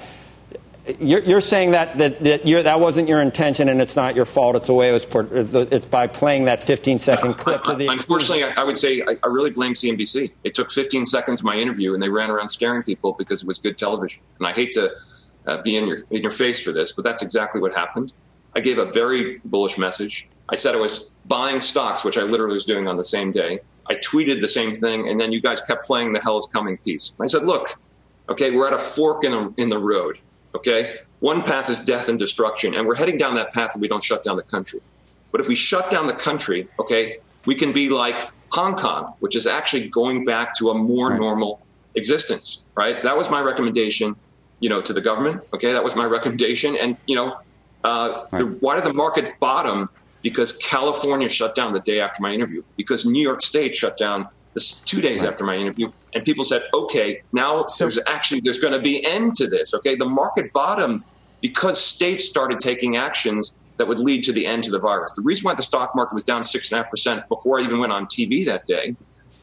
You're, 0.98 1.22
you're 1.22 1.40
saying 1.40 1.72
that, 1.72 1.98
that, 1.98 2.24
that, 2.24 2.44
that, 2.44 2.80
wasn't 2.80 3.08
your 3.08 3.20
intention 3.20 3.68
and 3.68 3.80
it's 3.80 3.94
not 3.94 4.16
your 4.16 4.24
fault. 4.24 4.56
It's 4.56 4.66
the 4.66 4.74
way 4.74 4.88
it 4.88 4.92
was 4.92 5.04
put. 5.04 5.30
It's 5.30 5.86
by 5.86 6.06
playing 6.06 6.46
that 6.46 6.62
15 6.62 6.98
second 6.98 7.34
clip. 7.34 7.60
Uh, 7.68 7.76
unfortunately, 7.78 8.42
I, 8.42 8.50
I, 8.56 8.64
would 8.64 8.78
say 8.78 9.02
I, 9.02 9.16
I, 9.22 9.26
really 9.26 9.50
blame 9.50 9.74
CNBC. 9.74 10.32
It 10.42 10.54
took 10.54 10.72
15 10.72 11.04
seconds 11.06 11.40
of 11.40 11.44
my 11.44 11.56
interview 11.56 11.94
and 11.94 12.02
they 12.02 12.08
ran 12.08 12.30
around 12.30 12.48
scaring 12.48 12.82
people 12.82 13.14
because 13.18 13.42
it 13.42 13.46
was 13.46 13.58
good 13.58 13.76
television. 13.76 14.22
And 14.38 14.48
I 14.48 14.52
hate 14.52 14.72
to 14.72 14.96
uh, 15.46 15.60
be 15.62 15.76
in 15.76 15.86
your, 15.86 15.98
in 16.10 16.22
your 16.22 16.30
face 16.30 16.62
for 16.62 16.72
this, 16.72 16.92
but 16.92 17.04
that's 17.04 17.22
exactly 17.22 17.60
what 17.60 17.74
happened. 17.74 18.12
I 18.54 18.60
gave 18.60 18.78
a 18.78 18.86
very 18.86 19.40
bullish 19.44 19.78
message. 19.78 20.28
I 20.50 20.56
said 20.56 20.74
I 20.74 20.78
was 20.78 21.10
buying 21.26 21.60
stocks, 21.60 22.04
which 22.04 22.18
I 22.18 22.22
literally 22.22 22.54
was 22.54 22.64
doing 22.64 22.88
on 22.88 22.96
the 22.96 23.04
same 23.04 23.32
day. 23.32 23.60
I 23.88 23.94
tweeted 23.94 24.40
the 24.40 24.48
same 24.48 24.72
thing, 24.74 25.08
and 25.08 25.20
then 25.20 25.32
you 25.32 25.40
guys 25.40 25.60
kept 25.60 25.84
playing 25.84 26.12
the 26.12 26.20
hell 26.20 26.38
is 26.38 26.46
coming 26.46 26.76
piece. 26.78 27.12
I 27.20 27.26
said, 27.26 27.44
look, 27.44 27.78
okay, 28.28 28.50
we're 28.50 28.68
at 28.68 28.74
a 28.74 28.78
fork 28.78 29.24
in, 29.24 29.32
a, 29.32 29.52
in 29.56 29.68
the 29.68 29.78
road. 29.78 30.18
Okay, 30.54 30.96
one 31.20 31.42
path 31.42 31.68
is 31.70 31.78
death 31.78 32.08
and 32.08 32.18
destruction, 32.18 32.74
and 32.74 32.86
we're 32.86 32.96
heading 32.96 33.16
down 33.16 33.34
that 33.34 33.52
path 33.52 33.72
if 33.74 33.80
we 33.80 33.88
don't 33.88 34.02
shut 34.02 34.22
down 34.24 34.36
the 34.36 34.42
country. 34.42 34.80
But 35.32 35.40
if 35.40 35.48
we 35.48 35.54
shut 35.54 35.90
down 35.90 36.06
the 36.06 36.14
country, 36.14 36.68
okay, 36.78 37.18
we 37.46 37.54
can 37.54 37.72
be 37.72 37.88
like 37.88 38.18
Hong 38.52 38.74
Kong, 38.74 39.14
which 39.20 39.36
is 39.36 39.46
actually 39.46 39.88
going 39.88 40.24
back 40.24 40.54
to 40.56 40.70
a 40.70 40.74
more 40.74 41.10
right. 41.10 41.20
normal 41.20 41.60
existence, 41.94 42.66
right? 42.74 43.02
That 43.02 43.16
was 43.16 43.30
my 43.30 43.40
recommendation, 43.40 44.16
you 44.58 44.68
know, 44.68 44.80
to 44.82 44.92
the 44.92 45.00
government. 45.00 45.42
Okay, 45.54 45.72
that 45.72 45.84
was 45.84 45.94
my 45.94 46.04
recommendation, 46.16 46.76
and 46.76 46.96
you 47.06 47.14
know, 47.14 47.38
uh, 47.84 48.26
right. 48.32 48.38
the, 48.40 48.46
why 48.46 48.74
did 48.74 48.84
the 48.84 48.94
market 48.94 49.38
bottom? 49.40 49.88
Because 50.22 50.52
California 50.58 51.28
shut 51.28 51.54
down 51.54 51.72
the 51.72 51.80
day 51.80 52.00
after 52.00 52.22
my 52.22 52.32
interview. 52.32 52.62
Because 52.76 53.06
New 53.06 53.22
York 53.22 53.42
State 53.42 53.74
shut 53.74 53.96
down 53.96 54.28
this 54.54 54.80
two 54.80 55.00
days 55.00 55.22
after 55.22 55.44
my 55.44 55.56
interview, 55.56 55.90
and 56.14 56.24
people 56.24 56.44
said, 56.44 56.64
"Okay, 56.74 57.22
now 57.32 57.66
so, 57.68 57.84
there's 57.84 57.98
actually 58.06 58.40
there's 58.40 58.58
going 58.58 58.72
to 58.72 58.80
be 58.80 59.04
end 59.04 59.34
to 59.36 59.46
this." 59.46 59.74
Okay, 59.74 59.94
the 59.94 60.04
market 60.04 60.52
bottomed 60.52 61.04
because 61.40 61.80
states 61.80 62.24
started 62.28 62.60
taking 62.60 62.96
actions 62.96 63.56
that 63.76 63.86
would 63.86 63.98
lead 63.98 64.24
to 64.24 64.32
the 64.32 64.44
end 64.46 64.64
to 64.64 64.70
the 64.70 64.78
virus. 64.78 65.16
The 65.16 65.22
reason 65.22 65.44
why 65.44 65.54
the 65.54 65.62
stock 65.62 65.94
market 65.94 66.14
was 66.14 66.24
down 66.24 66.44
six 66.44 66.70
and 66.70 66.78
a 66.78 66.82
half 66.82 66.90
percent 66.90 67.28
before 67.28 67.60
I 67.60 67.62
even 67.62 67.78
went 67.78 67.92
on 67.92 68.06
TV 68.06 68.44
that 68.44 68.66
day, 68.66 68.94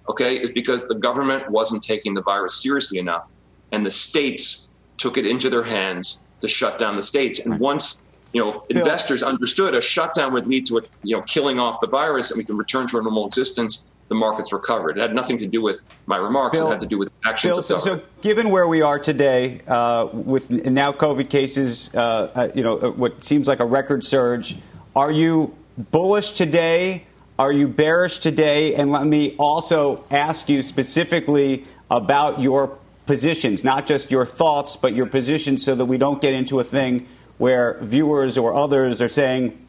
okay, 0.10 0.38
is 0.38 0.52
because 0.52 0.88
the 0.88 0.96
government 0.96 1.50
wasn't 1.50 1.84
taking 1.84 2.13
the 2.13 2.22
virus 2.22 2.62
seriously 2.62 3.00
enough, 3.00 3.32
and 3.72 3.86
the 3.86 3.92
states 3.92 4.70
took 4.98 5.18
it 5.18 5.26
into 5.26 5.50
their 5.50 5.63
hands 5.63 6.24
to 6.42 6.48
shut 6.48 6.78
down 6.78 6.96
the 6.96 7.04
states. 7.04 7.40
And 7.40 7.60
once 7.60 8.04
you 8.34 8.44
know, 8.44 8.66
investors 8.70 9.24
understood 9.24 9.76
a 9.76 9.82
shutdown 9.82 10.34
would 10.34 10.48
lead 10.48 10.66
to 10.68 10.78
a, 10.78 10.82
you 11.04 11.16
know, 11.16 11.22
killing 11.24 11.60
off 11.60 11.80
the 11.80 11.88
virus 11.88 12.32
and 12.32 12.38
we 12.38 12.44
can 12.44 12.58
return 12.58 12.88
to 12.88 12.98
a 12.98 13.02
normal 13.02 13.26
existence. 13.26 13.90
The 14.10 14.16
markets 14.16 14.54
recovered. 14.54 14.98
It 14.98 15.02
had 15.02 15.13
nothing 15.13 15.38
to 15.40 15.48
do 15.48 15.62
with 15.62 15.84
my 16.06 16.16
remarks. 16.16 16.58
Bill, 16.58 16.68
it 16.68 16.72
had 16.72 16.80
to 16.80 16.86
do 16.86 16.98
with 16.98 17.10
actions 17.26 17.56
Bill, 17.56 17.62
so, 17.62 17.78
so, 17.78 18.02
given 18.22 18.52
where 18.52 18.66
we 18.66 18.82
are 18.82 19.00
today, 19.00 19.60
uh, 19.68 20.08
with 20.13 20.50
now 20.50 20.94
COVID 20.94 21.30
cases, 21.30 21.94
uh, 21.94 22.00
uh, 22.00 22.50
you 22.56 22.63
know, 22.63 22.80
uh, 22.80 22.92
what 22.92 23.24
seems 23.26 23.50
like 23.50 23.60
a 23.60 23.66
record 23.66 24.06
surge, 24.06 24.56
are 24.96 25.12
you 25.12 25.58
bullish 25.78 26.32
today? 26.32 27.06
Are 27.38 27.52
you 27.52 27.68
bearish 27.68 28.20
today? 28.20 28.76
And 28.76 28.92
let 28.92 29.06
me 29.06 29.36
also 29.38 30.06
ask 30.10 30.48
you 30.48 30.62
specifically 30.62 31.66
about 31.92 32.42
your 32.42 32.78
positions, 33.06 33.66
not 33.66 33.86
just 33.86 34.10
your 34.10 34.26
thoughts, 34.26 34.78
but 34.78 34.94
your 34.94 35.06
positions, 35.06 35.66
so 35.66 35.76
that 35.76 35.86
we 35.86 35.98
don't 35.98 36.22
get 36.22 36.34
into 36.34 36.62
a 36.62 36.63
thing 36.63 37.08
where 37.38 37.78
viewers 37.82 38.38
or 38.38 38.54
others 38.54 39.02
are 39.02 39.10
saying 39.10 39.65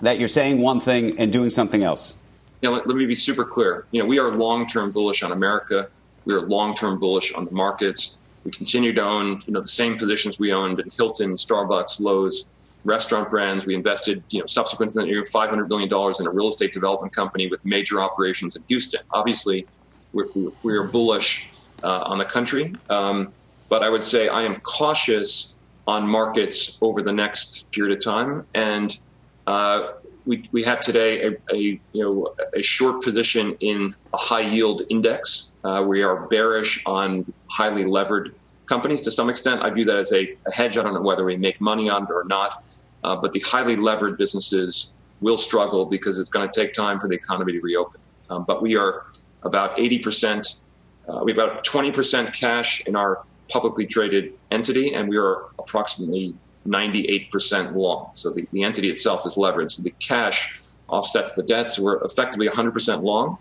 that 0.00 0.18
you're 0.18 0.28
saying 0.28 0.60
one 0.60 0.80
thing 0.80 1.18
and 1.18 1.32
doing 1.32 1.50
something 1.50 1.82
else? 1.82 2.16
Know, 2.62 2.72
let, 2.72 2.86
let 2.86 2.96
me 2.96 3.06
be 3.06 3.14
super 3.14 3.44
clear. 3.44 3.86
You 3.90 4.02
know, 4.02 4.06
we 4.06 4.18
are 4.18 4.30
long-term 4.30 4.92
bullish 4.92 5.22
on 5.22 5.32
America. 5.32 5.88
We 6.24 6.34
are 6.34 6.40
long-term 6.40 6.98
bullish 6.98 7.32
on 7.34 7.44
the 7.44 7.50
markets. 7.50 8.18
We 8.44 8.50
continue 8.50 8.92
to 8.92 9.02
own, 9.02 9.42
you 9.46 9.52
know, 9.52 9.60
the 9.60 9.68
same 9.68 9.96
positions 9.96 10.38
we 10.38 10.52
owned 10.52 10.80
in 10.80 10.90
Hilton, 10.90 11.34
Starbucks, 11.34 12.00
Lowe's, 12.00 12.46
restaurant 12.84 13.30
brands. 13.30 13.66
We 13.66 13.74
invested, 13.74 14.22
you 14.30 14.40
know, 14.40 14.46
subsequent 14.46 14.92
to 14.92 15.00
that 15.00 15.08
year, 15.08 15.22
$500 15.22 15.68
million 15.68 15.88
in 15.88 16.26
a 16.26 16.30
real 16.30 16.48
estate 16.48 16.72
development 16.72 17.14
company 17.14 17.48
with 17.48 17.64
major 17.64 18.00
operations 18.00 18.56
in 18.56 18.62
Houston. 18.68 19.00
Obviously, 19.10 19.66
we're, 20.12 20.26
we're 20.62 20.84
bullish 20.84 21.48
uh, 21.82 22.02
on 22.04 22.18
the 22.18 22.24
country. 22.24 22.74
Um, 22.90 23.32
but 23.68 23.82
I 23.82 23.88
would 23.88 24.02
say 24.02 24.28
I 24.28 24.42
am 24.42 24.60
cautious 24.60 25.53
on 25.86 26.06
markets 26.06 26.78
over 26.80 27.02
the 27.02 27.12
next 27.12 27.70
period 27.70 27.96
of 27.96 28.04
time. 28.04 28.46
And 28.54 28.96
uh, 29.46 29.88
we, 30.26 30.48
we 30.52 30.62
have 30.62 30.80
today 30.80 31.26
a, 31.26 31.54
a, 31.54 31.80
you 31.92 32.02
know 32.02 32.34
a 32.54 32.62
short 32.62 33.02
position 33.02 33.56
in 33.60 33.94
a 34.12 34.16
high 34.16 34.40
yield 34.40 34.82
index. 34.88 35.52
Uh, 35.62 35.84
we 35.86 36.02
are 36.02 36.26
bearish 36.28 36.82
on 36.86 37.30
highly 37.50 37.84
levered 37.84 38.34
companies 38.66 39.02
to 39.02 39.10
some 39.10 39.28
extent. 39.28 39.62
I 39.62 39.70
view 39.70 39.84
that 39.84 39.96
as 39.96 40.12
a, 40.12 40.36
a 40.46 40.54
hedge. 40.54 40.78
I 40.78 40.82
don't 40.82 40.94
know 40.94 41.02
whether 41.02 41.24
we 41.24 41.36
make 41.36 41.60
money 41.60 41.90
on 41.90 42.04
it 42.04 42.10
or 42.10 42.24
not, 42.24 42.64
uh, 43.02 43.16
but 43.16 43.32
the 43.32 43.40
highly 43.40 43.76
levered 43.76 44.16
businesses 44.16 44.90
will 45.20 45.38
struggle 45.38 45.86
because 45.86 46.18
it's 46.18 46.30
going 46.30 46.48
to 46.48 46.60
take 46.60 46.72
time 46.72 46.98
for 46.98 47.08
the 47.08 47.14
economy 47.14 47.52
to 47.52 47.60
reopen. 47.60 48.00
Um, 48.30 48.44
but 48.46 48.62
we 48.62 48.76
are 48.76 49.04
about 49.42 49.76
80%. 49.76 50.60
Uh, 51.08 51.20
we 51.22 51.32
have 51.32 51.38
about 51.38 51.64
20% 51.64 52.32
cash 52.38 52.82
in 52.86 52.96
our 52.96 53.22
publicly 53.48 53.86
traded 53.86 54.32
entity, 54.50 54.94
and 54.94 55.08
we 55.08 55.16
are 55.16 55.46
approximately 55.58 56.34
98% 56.66 57.74
long. 57.74 58.10
So 58.14 58.30
the, 58.30 58.46
the 58.52 58.62
entity 58.62 58.90
itself 58.90 59.26
is 59.26 59.34
leveraged. 59.34 59.72
So 59.72 59.82
the 59.82 59.94
cash 59.98 60.60
offsets 60.88 61.34
the 61.34 61.42
debt. 61.42 61.72
So 61.72 61.82
we're 61.82 62.02
effectively 62.02 62.48
100% 62.48 63.02
long, 63.02 63.38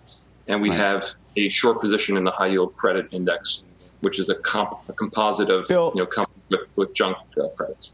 and 0.47 0.61
we 0.61 0.71
have 0.71 1.05
a 1.35 1.49
short 1.49 1.79
position 1.79 2.17
in 2.17 2.23
the 2.23 2.31
high 2.31 2.47
yield 2.47 2.73
credit 2.73 3.07
index, 3.11 3.65
which 4.01 4.19
is 4.19 4.29
a, 4.29 4.35
comp, 4.35 4.77
a 4.89 4.93
composite 4.93 5.49
of 5.49 5.67
Bill, 5.67 5.91
you 5.95 6.03
know 6.03 6.25
with, 6.49 6.61
with 6.75 6.95
junk 6.95 7.17
uh, 7.41 7.47
credits. 7.49 7.91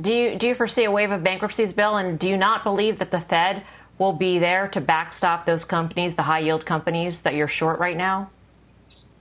Do 0.00 0.12
you 0.12 0.38
do 0.38 0.48
you 0.48 0.54
foresee 0.54 0.84
a 0.84 0.90
wave 0.90 1.10
of 1.10 1.22
bankruptcies, 1.22 1.72
Bill? 1.72 1.96
And 1.96 2.18
do 2.18 2.28
you 2.28 2.36
not 2.36 2.64
believe 2.64 2.98
that 2.98 3.10
the 3.10 3.20
Fed 3.20 3.62
will 3.98 4.14
be 4.14 4.38
there 4.38 4.68
to 4.68 4.80
backstop 4.80 5.44
those 5.44 5.64
companies, 5.64 6.16
the 6.16 6.22
high 6.22 6.40
yield 6.40 6.64
companies 6.64 7.22
that 7.22 7.34
you're 7.34 7.46
short 7.46 7.78
right 7.78 7.96
now? 7.96 8.30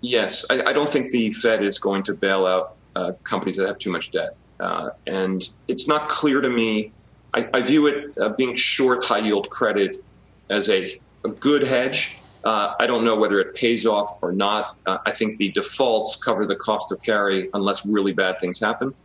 Yes, 0.01 0.45
I, 0.49 0.61
I 0.63 0.73
don't 0.73 0.89
think 0.89 1.11
the 1.11 1.29
Fed 1.29 1.63
is 1.63 1.77
going 1.77 2.03
to 2.03 2.13
bail 2.13 2.45
out 2.45 2.75
uh, 2.95 3.13
companies 3.23 3.57
that 3.57 3.67
have 3.67 3.77
too 3.77 3.91
much 3.91 4.11
debt, 4.11 4.35
uh, 4.59 4.89
and 5.05 5.47
it's 5.67 5.87
not 5.87 6.09
clear 6.09 6.41
to 6.41 6.49
me. 6.49 6.91
I, 7.33 7.47
I 7.53 7.61
view 7.61 7.87
it 7.87 8.17
uh, 8.17 8.29
being 8.29 8.55
short 8.55 9.05
high 9.05 9.19
yield 9.19 9.49
credit 9.49 10.03
as 10.49 10.69
a, 10.69 10.89
a 11.23 11.29
good 11.29 11.63
hedge. 11.63 12.17
Uh, 12.43 12.73
I 12.79 12.87
don't 12.87 13.05
know 13.05 13.15
whether 13.15 13.39
it 13.39 13.53
pays 13.55 13.85
off 13.85 14.17
or 14.23 14.31
not. 14.31 14.75
Uh, 14.87 14.97
I 15.05 15.11
think 15.11 15.37
the 15.37 15.51
defaults 15.51 16.15
cover 16.15 16.47
the 16.47 16.55
cost 16.55 16.91
of 16.91 17.01
carry 17.03 17.49
unless 17.53 17.85
really 17.85 18.11
bad 18.11 18.39
things 18.39 18.59
happen. 18.59 18.95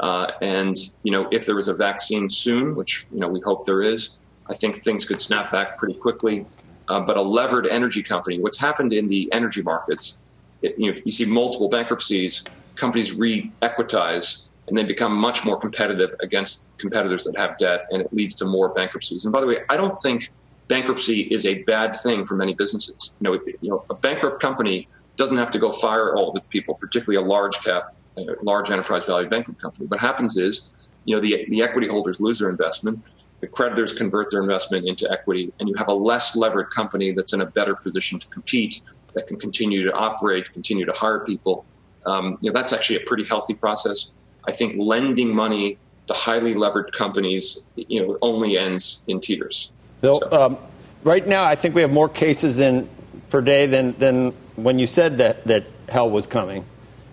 Uh, 0.00 0.30
and 0.40 0.76
you 1.02 1.12
know, 1.12 1.28
if 1.30 1.44
there 1.44 1.54
was 1.54 1.68
a 1.68 1.74
vaccine 1.74 2.30
soon, 2.30 2.74
which 2.74 3.06
you 3.12 3.20
know 3.20 3.28
we 3.28 3.40
hope 3.40 3.66
there 3.66 3.82
is, 3.82 4.18
I 4.48 4.54
think 4.54 4.82
things 4.82 5.04
could 5.04 5.20
snap 5.20 5.52
back 5.52 5.76
pretty 5.76 5.94
quickly. 5.94 6.46
But 6.88 7.16
a 7.16 7.22
levered 7.22 7.66
energy 7.66 8.02
company, 8.02 8.38
what's 8.38 8.58
happened 8.58 8.92
in 8.92 9.08
the 9.08 9.28
energy 9.32 9.60
markets, 9.60 10.20
it, 10.62 10.78
you, 10.78 10.92
know, 10.92 11.00
you 11.04 11.10
see 11.10 11.24
multiple 11.24 11.68
bankruptcies, 11.68 12.44
companies 12.74 13.12
re-equitize, 13.12 14.48
and 14.68 14.76
they 14.76 14.82
become 14.82 15.14
much 15.14 15.44
more 15.44 15.58
competitive 15.58 16.14
against 16.20 16.76
competitors 16.78 17.24
that 17.24 17.38
have 17.38 17.56
debt, 17.58 17.86
and 17.90 18.02
it 18.02 18.12
leads 18.12 18.34
to 18.36 18.44
more 18.44 18.70
bankruptcies. 18.70 19.24
And 19.24 19.32
by 19.32 19.40
the 19.40 19.46
way, 19.46 19.58
I 19.68 19.76
don't 19.76 19.94
think 20.02 20.30
bankruptcy 20.68 21.20
is 21.22 21.46
a 21.46 21.62
bad 21.62 21.94
thing 21.94 22.24
for 22.24 22.34
many 22.34 22.54
businesses. 22.54 23.14
You 23.20 23.24
know, 23.24 23.40
you 23.60 23.70
know, 23.70 23.84
a 23.90 23.94
bankrupt 23.94 24.40
company 24.40 24.88
doesn't 25.14 25.36
have 25.36 25.50
to 25.52 25.58
go 25.58 25.70
fire 25.70 26.14
all 26.16 26.30
of 26.30 26.36
its 26.36 26.48
people, 26.48 26.74
particularly 26.74 27.24
a 27.24 27.28
large 27.28 27.56
cap, 27.62 27.96
a 28.16 28.24
large 28.42 28.70
enterprise 28.70 29.06
value 29.06 29.28
bankrupt 29.28 29.62
company. 29.62 29.86
What 29.86 30.00
happens 30.00 30.36
is, 30.36 30.94
you 31.04 31.14
know, 31.14 31.22
the, 31.22 31.46
the 31.48 31.62
equity 31.62 31.86
holders 31.86 32.20
lose 32.20 32.40
their 32.40 32.50
investment 32.50 33.02
the 33.40 33.46
creditors 33.46 33.92
convert 33.92 34.30
their 34.30 34.40
investment 34.40 34.86
into 34.86 35.10
equity, 35.10 35.52
and 35.60 35.68
you 35.68 35.74
have 35.76 35.88
a 35.88 35.94
less 35.94 36.36
levered 36.36 36.70
company 36.70 37.12
that's 37.12 37.32
in 37.32 37.42
a 37.42 37.46
better 37.46 37.74
position 37.74 38.18
to 38.18 38.26
compete, 38.28 38.82
that 39.16 39.26
can 39.26 39.38
continue 39.38 39.82
to 39.82 39.92
operate, 39.92 40.52
continue 40.52 40.84
to 40.84 40.92
hire 40.92 41.24
people. 41.24 41.66
Um, 42.04 42.38
you 42.40 42.50
know, 42.50 42.54
that's 42.54 42.72
actually 42.72 42.96
a 42.96 43.04
pretty 43.04 43.24
healthy 43.24 43.54
process. 43.54 44.12
I 44.46 44.52
think 44.52 44.76
lending 44.78 45.34
money 45.34 45.78
to 46.06 46.14
highly 46.14 46.54
levered 46.54 46.92
companies, 46.92 47.66
you 47.74 48.06
know, 48.06 48.18
only 48.22 48.56
ends 48.56 49.02
in 49.08 49.18
tears. 49.18 49.72
Bill, 50.02 50.20
so. 50.20 50.30
um, 50.30 50.58
right 51.02 51.26
now, 51.26 51.42
I 51.42 51.56
think 51.56 51.74
we 51.74 51.80
have 51.80 51.90
more 51.90 52.08
cases 52.08 52.60
in 52.60 52.88
per 53.30 53.40
day 53.40 53.66
than, 53.66 53.92
than 53.98 54.30
when 54.54 54.78
you 54.78 54.86
said 54.86 55.18
that, 55.18 55.44
that 55.46 55.64
hell 55.88 56.08
was 56.08 56.28
coming. 56.28 56.64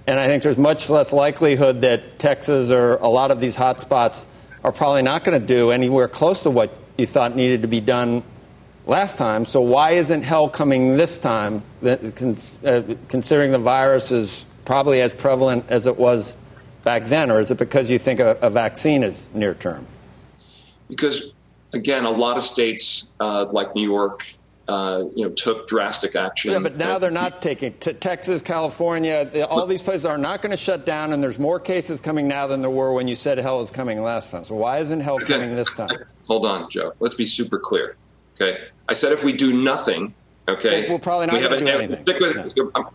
And 0.05 0.19
I 0.19 0.27
think 0.27 0.43
there's 0.43 0.57
much 0.57 0.89
less 0.89 1.13
likelihood 1.13 1.81
that 1.81 2.19
Texas 2.19 2.69
or 2.69 2.97
a 2.97 3.07
lot 3.07 3.31
of 3.31 3.39
these 3.39 3.55
hotspots 3.55 4.25
are 4.63 4.73
probably 4.73 5.01
not 5.01 5.23
going 5.23 5.39
to 5.39 5.45
do 5.45 5.71
anywhere 5.71 6.09
close 6.09 6.43
to 6.43 6.49
what 6.49 6.77
you 6.97 7.07
thought 7.07 7.35
needed 7.35 7.61
to 7.61 7.67
be 7.67 7.79
done 7.79 8.23
last 8.85 9.17
time. 9.17 9.45
So 9.45 9.61
why 9.61 9.91
isn't 9.91 10.23
hell 10.23 10.49
coming 10.49 10.97
this 10.97 11.17
time, 11.17 11.63
uh, 11.83 11.97
considering 13.07 13.51
the 13.51 13.59
virus 13.59 14.11
is 14.11 14.45
probably 14.65 15.01
as 15.01 15.13
prevalent 15.13 15.65
as 15.69 15.87
it 15.87 15.97
was 15.97 16.33
back 16.83 17.05
then? 17.05 17.31
Or 17.31 17.39
is 17.39 17.51
it 17.51 17.57
because 17.57 17.89
you 17.89 17.99
think 17.99 18.19
a, 18.19 18.37
a 18.41 18.49
vaccine 18.49 19.03
is 19.03 19.29
near 19.33 19.53
term? 19.53 19.87
Because, 20.89 21.31
again, 21.73 22.05
a 22.05 22.11
lot 22.11 22.37
of 22.37 22.43
states 22.43 23.11
uh, 23.19 23.45
like 23.45 23.75
New 23.75 23.89
York 23.89 24.25
uh, 24.67 25.03
you 25.15 25.25
know, 25.25 25.31
took 25.31 25.67
drastic 25.67 26.15
action. 26.15 26.51
Yeah, 26.51 26.59
but 26.59 26.77
now 26.77 26.97
they're 26.97 27.11
not 27.11 27.41
taking 27.41 27.73
t- 27.73 27.93
Texas, 27.93 28.41
California, 28.41 29.45
all 29.49 29.65
these 29.65 29.81
places 29.81 30.05
are 30.05 30.17
not 30.17 30.41
going 30.41 30.51
to 30.51 30.57
shut 30.57 30.85
down, 30.85 31.11
and 31.11 31.21
there's 31.21 31.39
more 31.39 31.59
cases 31.59 31.99
coming 31.99 32.29
now 32.29 32.47
than 32.47 32.61
there 32.61 32.69
were 32.69 32.93
when 32.93 33.07
you 33.07 33.15
said 33.15 33.37
hell 33.39 33.59
is 33.59 33.71
coming 33.71 34.01
last 34.01 34.31
time. 34.31 34.45
So 34.45 34.55
why 34.55 34.77
isn't 34.79 35.01
hell 35.01 35.19
coming 35.19 35.55
this 35.55 35.73
time? 35.73 35.89
Hold 36.27 36.45
on, 36.45 36.69
Joe. 36.69 36.93
Let's 37.01 37.15
be 37.15 37.25
super 37.25 37.59
clear. 37.59 37.97
Okay, 38.35 38.63
I 38.89 38.93
said 38.93 39.11
if 39.11 39.23
we 39.23 39.33
do 39.33 39.53
nothing, 39.53 40.13
okay, 40.47 40.87
we'll 40.89 40.99
probably 40.99 41.27
not 41.27 41.39
going 41.39 41.51
to 41.51 41.59
do 41.59 41.67
anything. 41.67 42.03
With, 42.05 42.53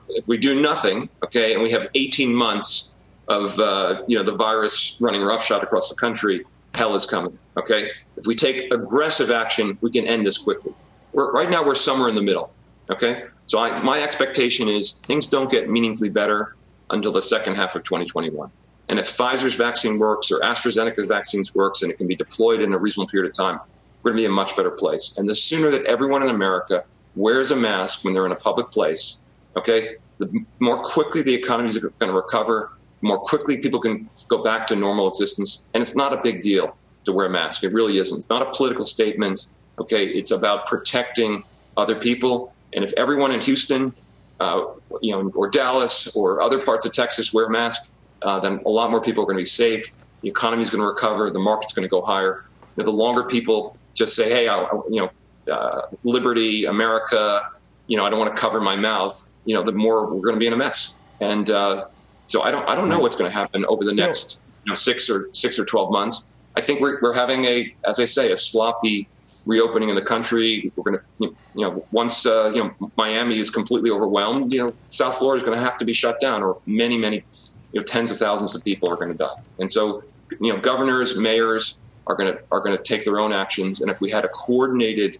If 0.09 0.29
we 0.29 0.37
do 0.37 0.61
nothing, 0.61 1.09
okay, 1.25 1.55
and 1.55 1.63
we 1.63 1.71
have 1.71 1.89
18 1.95 2.35
months 2.35 2.95
of 3.29 3.59
uh, 3.61 4.03
you 4.09 4.17
know 4.17 4.25
the 4.25 4.37
virus 4.37 4.97
running 5.01 5.23
roughshod 5.23 5.63
across 5.63 5.89
the 5.89 5.97
country, 5.97 6.45
hell 6.75 6.95
is 6.95 7.07
coming. 7.07 7.39
Okay, 7.57 7.91
if 8.17 8.27
we 8.27 8.35
take 8.35 8.73
aggressive 8.73 9.31
action, 9.31 9.79
we 9.81 9.91
can 9.91 10.07
end 10.07 10.27
this 10.27 10.39
quickly. 10.39 10.73
We're, 11.13 11.31
right 11.33 11.51
now, 11.51 11.65
we're 11.65 11.75
somewhere 11.75 12.09
in 12.09 12.15
the 12.15 12.23
middle. 12.23 12.53
Okay, 12.91 13.25
so 13.47 13.59
I, 13.59 13.81
my 13.83 14.03
expectation 14.03 14.69
is 14.69 14.93
things 14.93 15.27
don't 15.27 15.51
get 15.51 15.69
meaningfully 15.69 16.09
better 16.09 16.55
until 16.91 17.13
the 17.13 17.23
second 17.23 17.55
half 17.55 17.77
of 17.77 17.83
2021. 17.83 18.51
And 18.89 18.99
if 18.99 19.07
Pfizer's 19.07 19.55
vaccine 19.55 19.99
works 19.99 20.31
or 20.31 20.41
AstraZeneca's 20.41 21.09
vaccines 21.09 21.55
works 21.55 21.83
and 21.83 21.93
it 21.93 21.99
can 21.99 22.07
be 22.07 22.17
deployed 22.17 22.63
in 22.63 22.73
a 22.73 22.79
reasonable 22.79 23.09
period 23.09 23.29
of 23.29 23.37
time, 23.37 23.61
we're 24.03 24.13
going 24.13 24.23
to 24.23 24.29
be 24.29 24.33
a 24.33 24.35
much 24.35 24.57
better 24.57 24.71
place. 24.71 25.15
And 25.17 25.29
the 25.29 25.35
sooner 25.35 25.71
that 25.71 25.85
everyone 25.87 26.23
in 26.23 26.31
America 26.31 26.85
wears 27.17 27.51
a 27.51 27.57
mask 27.57 28.05
when 28.05 28.15
they're 28.15 28.27
in 28.27 28.33
a 28.33 28.37
public 28.37 28.71
place, 28.71 29.21
okay, 29.57 29.97
the 30.19 30.45
more 30.61 30.79
quickly 30.79 31.23
the 31.23 31.35
economy 31.35 31.69
is 31.69 31.79
going 31.79 31.93
to 31.99 32.13
recover, 32.13 32.71
the 33.01 33.09
more 33.09 33.19
quickly 33.19 33.59
people 33.59 33.81
can 33.81 34.09
go 34.29 34.43
back 34.43 34.67
to 34.69 34.77
normal 34.77 35.09
existence. 35.09 35.67
And 35.75 35.83
it's 35.83 35.97
not 35.97 36.13
a 36.13 36.21
big 36.23 36.43
deal 36.43 36.77
to 37.05 37.13
wear 37.13 37.27
a 37.27 37.31
mask. 37.31 37.65
It 37.65 37.73
really 37.73 37.99
isn't. 37.99 38.17
It's 38.17 38.31
not 38.31 38.43
a 38.43 38.51
political 38.51 38.85
statement. 38.85 39.49
Okay, 39.79 40.07
it's 40.07 40.31
about 40.31 40.67
protecting 40.67 41.45
other 41.77 41.95
people. 41.95 42.53
And 42.73 42.85
if 42.85 42.93
everyone 42.97 43.33
in 43.33 43.41
Houston, 43.41 43.95
uh, 44.41 44.65
you 45.01 45.13
know, 45.13 45.31
or 45.35 45.49
Dallas 45.49 46.15
or 46.17 46.41
other 46.43 46.61
parts 46.61 46.85
of 46.85 46.93
Texas 46.93 47.33
wear 47.33 47.49
masks, 47.49 47.93
uh, 48.23 48.41
then 48.41 48.61
a 48.67 48.69
lot 48.69 48.91
more 48.91 49.01
people 49.01 49.23
are 49.23 49.27
going 49.27 49.37
to 49.37 49.43
be 49.43 49.47
safe. 49.47 49.95
The 50.23 50.29
economy 50.29 50.63
is 50.63 50.71
going 50.71 50.81
to 50.81 50.87
recover. 50.87 51.31
The 51.31 51.39
market's 51.39 51.73
going 51.73 51.85
to 51.85 51.89
go 51.89 52.03
higher. 52.03 52.45
You 52.77 52.83
know, 52.83 52.85
the 52.85 52.97
longer 52.97 53.23
people 53.25 53.77
just 53.99 54.15
say, 54.15 54.31
"Hey, 54.31 54.49
I, 54.49 54.63
you 54.91 55.01
know, 55.47 55.53
uh, 55.53 55.83
liberty, 56.05 56.65
America," 56.65 57.51
you 57.89 57.97
know, 57.97 58.07
I 58.07 58.11
don't 58.11 58.19
want 58.19 58.35
to 58.35 58.41
cover 58.41 58.61
my 58.61 58.77
mouth. 58.77 59.27
You 59.45 59.55
know, 59.55 59.63
the 59.63 59.73
more 59.73 60.15
we're 60.15 60.23
going 60.23 60.35
to 60.35 60.41
be 60.41 60.47
in 60.47 60.53
a 60.53 60.57
mess. 60.57 60.95
And 61.21 61.51
uh, 61.51 61.87
so 62.27 62.43
I 62.43 62.51
don't, 62.51 62.69
I 62.69 62.75
don't 62.75 62.89
know 62.89 63.01
what's 63.01 63.17
going 63.17 63.31
to 63.31 63.37
happen 63.37 63.65
over 63.67 63.85
the 63.85 63.95
next, 63.95 64.43
you 64.65 64.71
know, 64.71 64.77
six 64.77 65.11
or 65.11 65.29
six 65.33 65.59
or 65.59 65.65
twelve 65.65 65.91
months. 65.91 66.31
I 66.57 66.61
think 66.61 66.81
we're, 66.81 67.01
we're 67.01 67.15
having 67.15 67.45
a, 67.45 67.75
as 67.87 67.99
I 67.99 68.05
say, 68.05 68.31
a 68.31 68.37
sloppy 68.37 69.09
reopening 69.47 69.89
in 69.89 69.95
the 69.95 70.03
country. 70.03 70.71
We're 70.77 70.85
going 70.85 70.99
to, 70.99 71.37
you 71.55 71.63
know, 71.65 71.85
once 71.91 72.27
uh, 72.27 72.53
you 72.55 72.63
know 72.63 72.91
Miami 72.97 73.39
is 73.39 73.51
completely 73.51 73.91
overwhelmed, 73.91 74.53
you 74.53 74.61
know, 74.65 74.73
South 74.85 75.17
Florida 75.17 75.43
is 75.43 75.47
going 75.47 75.59
to 75.59 75.65
have 75.65 75.79
to 75.79 75.85
be 75.85 75.93
shut 75.93 76.21
down, 76.21 76.43
or 76.43 76.61
many, 76.67 76.99
many, 76.99 77.25
you 77.73 77.81
know, 77.81 77.83
tens 77.83 78.11
of 78.11 78.19
thousands 78.19 78.55
of 78.55 78.63
people 78.63 78.91
are 78.91 78.97
going 78.97 79.11
to 79.11 79.19
die. 79.19 79.41
And 79.59 79.73
so, 79.73 80.03
you 80.41 80.53
know, 80.53 80.61
governors, 80.61 81.19
mayors 81.19 81.81
are 82.09 82.17
going 82.17 82.35
to 82.35 82.43
are 82.51 82.61
going 82.61 82.77
to 82.77 82.83
take 82.83 83.05
their 83.05 83.21
own 83.21 83.33
actions. 83.33 83.81
And 83.81 83.91
if 83.91 84.01
we 84.01 84.11
had 84.11 84.25
a 84.25 84.29
coordinated 84.29 85.19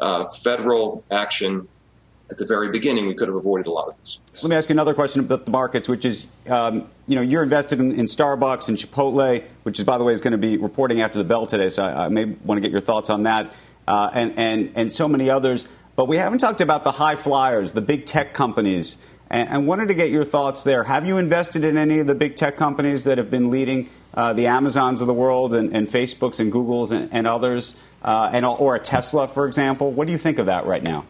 uh, 0.00 0.28
federal 0.28 1.02
action 1.10 1.66
at 2.30 2.38
the 2.38 2.46
very 2.46 2.70
beginning, 2.70 3.06
we 3.06 3.14
could 3.14 3.28
have 3.28 3.36
avoided 3.36 3.66
a 3.66 3.70
lot 3.70 3.88
of 3.88 3.94
this. 4.00 4.20
Let 4.42 4.50
me 4.50 4.56
ask 4.56 4.68
you 4.68 4.74
another 4.74 4.94
question 4.94 5.20
about 5.20 5.46
the 5.46 5.52
markets, 5.52 5.88
which 5.88 6.04
is, 6.04 6.26
um, 6.50 6.88
you 7.06 7.14
know, 7.14 7.22
you're 7.22 7.42
invested 7.42 7.78
in, 7.78 7.92
in, 7.92 8.06
Starbucks 8.06 8.68
and 8.68 8.76
Chipotle, 8.76 9.44
which 9.62 9.78
is, 9.78 9.84
by 9.84 9.96
the 9.96 10.04
way, 10.04 10.12
is 10.12 10.20
going 10.20 10.32
to 10.32 10.38
be 10.38 10.56
reporting 10.56 11.00
after 11.00 11.18
the 11.18 11.24
bell 11.24 11.46
today. 11.46 11.68
So 11.68 11.84
I, 11.84 12.06
I 12.06 12.08
may 12.08 12.24
want 12.24 12.58
to 12.58 12.60
get 12.60 12.72
your 12.72 12.80
thoughts 12.80 13.10
on 13.10 13.22
that 13.24 13.52
uh, 13.86 14.10
and, 14.12 14.34
and, 14.36 14.72
and 14.74 14.92
so 14.92 15.08
many 15.08 15.30
others. 15.30 15.68
But 15.94 16.08
we 16.08 16.16
haven't 16.16 16.40
talked 16.40 16.60
about 16.60 16.84
the 16.84 16.90
high 16.90 17.16
flyers, 17.16 17.72
the 17.72 17.80
big 17.80 18.06
tech 18.06 18.34
companies. 18.34 18.98
And, 19.28 19.48
and 19.48 19.66
wanted 19.66 19.88
to 19.88 19.94
get 19.94 20.10
your 20.10 20.22
thoughts 20.22 20.62
there. 20.62 20.84
Have 20.84 21.04
you 21.04 21.16
invested 21.16 21.64
in 21.64 21.76
any 21.76 21.98
of 21.98 22.06
the 22.06 22.14
big 22.14 22.36
tech 22.36 22.56
companies 22.56 23.02
that 23.04 23.18
have 23.18 23.28
been 23.28 23.50
leading 23.50 23.90
uh, 24.16 24.32
the 24.32 24.46
Amazons 24.46 25.00
of 25.00 25.06
the 25.06 25.14
world 25.14 25.54
and, 25.54 25.74
and 25.74 25.86
Facebooks 25.86 26.40
and 26.40 26.52
Googles 26.52 26.90
and, 26.90 27.12
and 27.12 27.26
others, 27.26 27.74
uh, 28.02 28.30
and, 28.32 28.44
or 28.44 28.74
a 28.74 28.80
Tesla, 28.80 29.28
for 29.28 29.46
example? 29.46 29.92
What 29.92 30.06
do 30.06 30.12
you 30.12 30.18
think 30.18 30.38
of 30.38 30.46
that 30.46 30.66
right 30.66 30.82
now? 30.82 31.04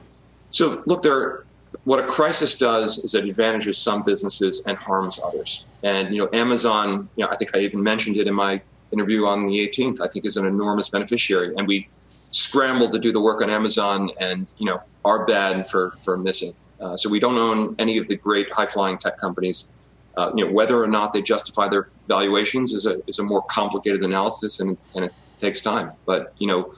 So, 0.51 0.83
look, 0.87 1.03
there. 1.03 1.45
What 1.85 2.03
a 2.03 2.07
crisis 2.07 2.57
does 2.57 2.99
is 2.99 3.15
it 3.15 3.25
advantages 3.25 3.77
some 3.77 4.03
businesses 4.03 4.63
and 4.67 4.79
harms 4.79 5.21
others. 5.23 5.67
And 5.83 6.15
you 6.15 6.23
know, 6.23 6.31
Amazon. 6.33 7.09
You 7.17 7.25
know, 7.25 7.31
I 7.31 7.37
think 7.37 7.55
I 7.55 7.61
even 7.61 7.83
mentioned 7.83 8.17
it 8.17 8.27
in 8.27 8.35
my 8.35 8.61
interview 8.93 9.27
on 9.27 9.47
the 9.47 9.69
18th. 9.69 10.01
I 10.01 10.09
think 10.09 10.25
is 10.25 10.37
an 10.37 10.47
enormous 10.47 10.89
beneficiary, 10.89 11.55
and 11.57 11.69
we 11.69 11.89
scrambled 12.37 12.93
to 12.93 12.99
do 12.99 13.13
the 13.13 13.21
work 13.21 13.41
on 13.43 13.51
Amazon 13.51 14.11
and, 14.21 14.53
you 14.59 14.67
know, 14.67 14.81
are 15.05 15.25
bad 15.25 15.69
for, 15.69 15.95
for 16.01 16.17
missing. 16.17 16.55
Uh, 16.81 16.97
so 16.97 17.09
we 17.09 17.19
don't 17.19 17.39
own 17.39 17.75
any 17.79 17.99
of 17.99 18.07
the 18.09 18.17
great 18.17 18.53
high 18.53 18.67
flying 18.67 18.99
tech 18.99 19.17
companies. 19.17 19.69
Uh, 20.17 20.33
you 20.35 20.45
know, 20.45 20.53
whether 20.53 20.83
or 20.83 20.87
not 20.87 21.13
they 21.13 21.21
justify 21.21 21.69
their 21.69 21.89
valuations 22.09 22.73
is 22.73 22.87
a, 22.87 22.97
is 23.07 23.19
a 23.19 23.23
more 23.23 23.43
complicated 23.51 24.03
analysis 24.03 24.61
and, 24.61 24.79
and 24.95 25.05
it 25.05 25.13
takes 25.39 25.61
time. 25.61 25.93
But, 26.07 26.33
you 26.39 26.47
know, 26.47 26.73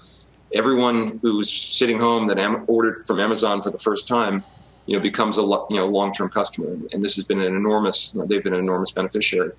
everyone 0.53 1.21
who's 1.23 1.53
sitting 1.53 1.99
home 2.01 2.27
that 2.29 2.39
am- 2.39 2.65
ordered 2.67 3.07
from 3.07 3.21
Amazon 3.21 3.63
for 3.63 3.71
the 3.71 3.79
first 3.79 4.09
time, 4.09 4.45
you 4.87 4.97
know, 4.97 5.03
becomes 5.03 5.37
a 5.37 5.43
lo- 5.43 5.67
you 5.71 5.77
know 5.77 5.87
long 5.87 6.13
term 6.15 6.31
customer, 6.31 6.69
and 6.93 7.03
this 7.03 7.15
has 7.17 7.27
been 7.27 7.41
an 7.41 7.55
enormous. 7.55 8.15
You 8.15 8.21
know, 8.21 8.27
they've 8.27 8.43
been 8.43 8.55
an 8.55 8.61
enormous 8.61 8.91
beneficiary. 8.91 9.53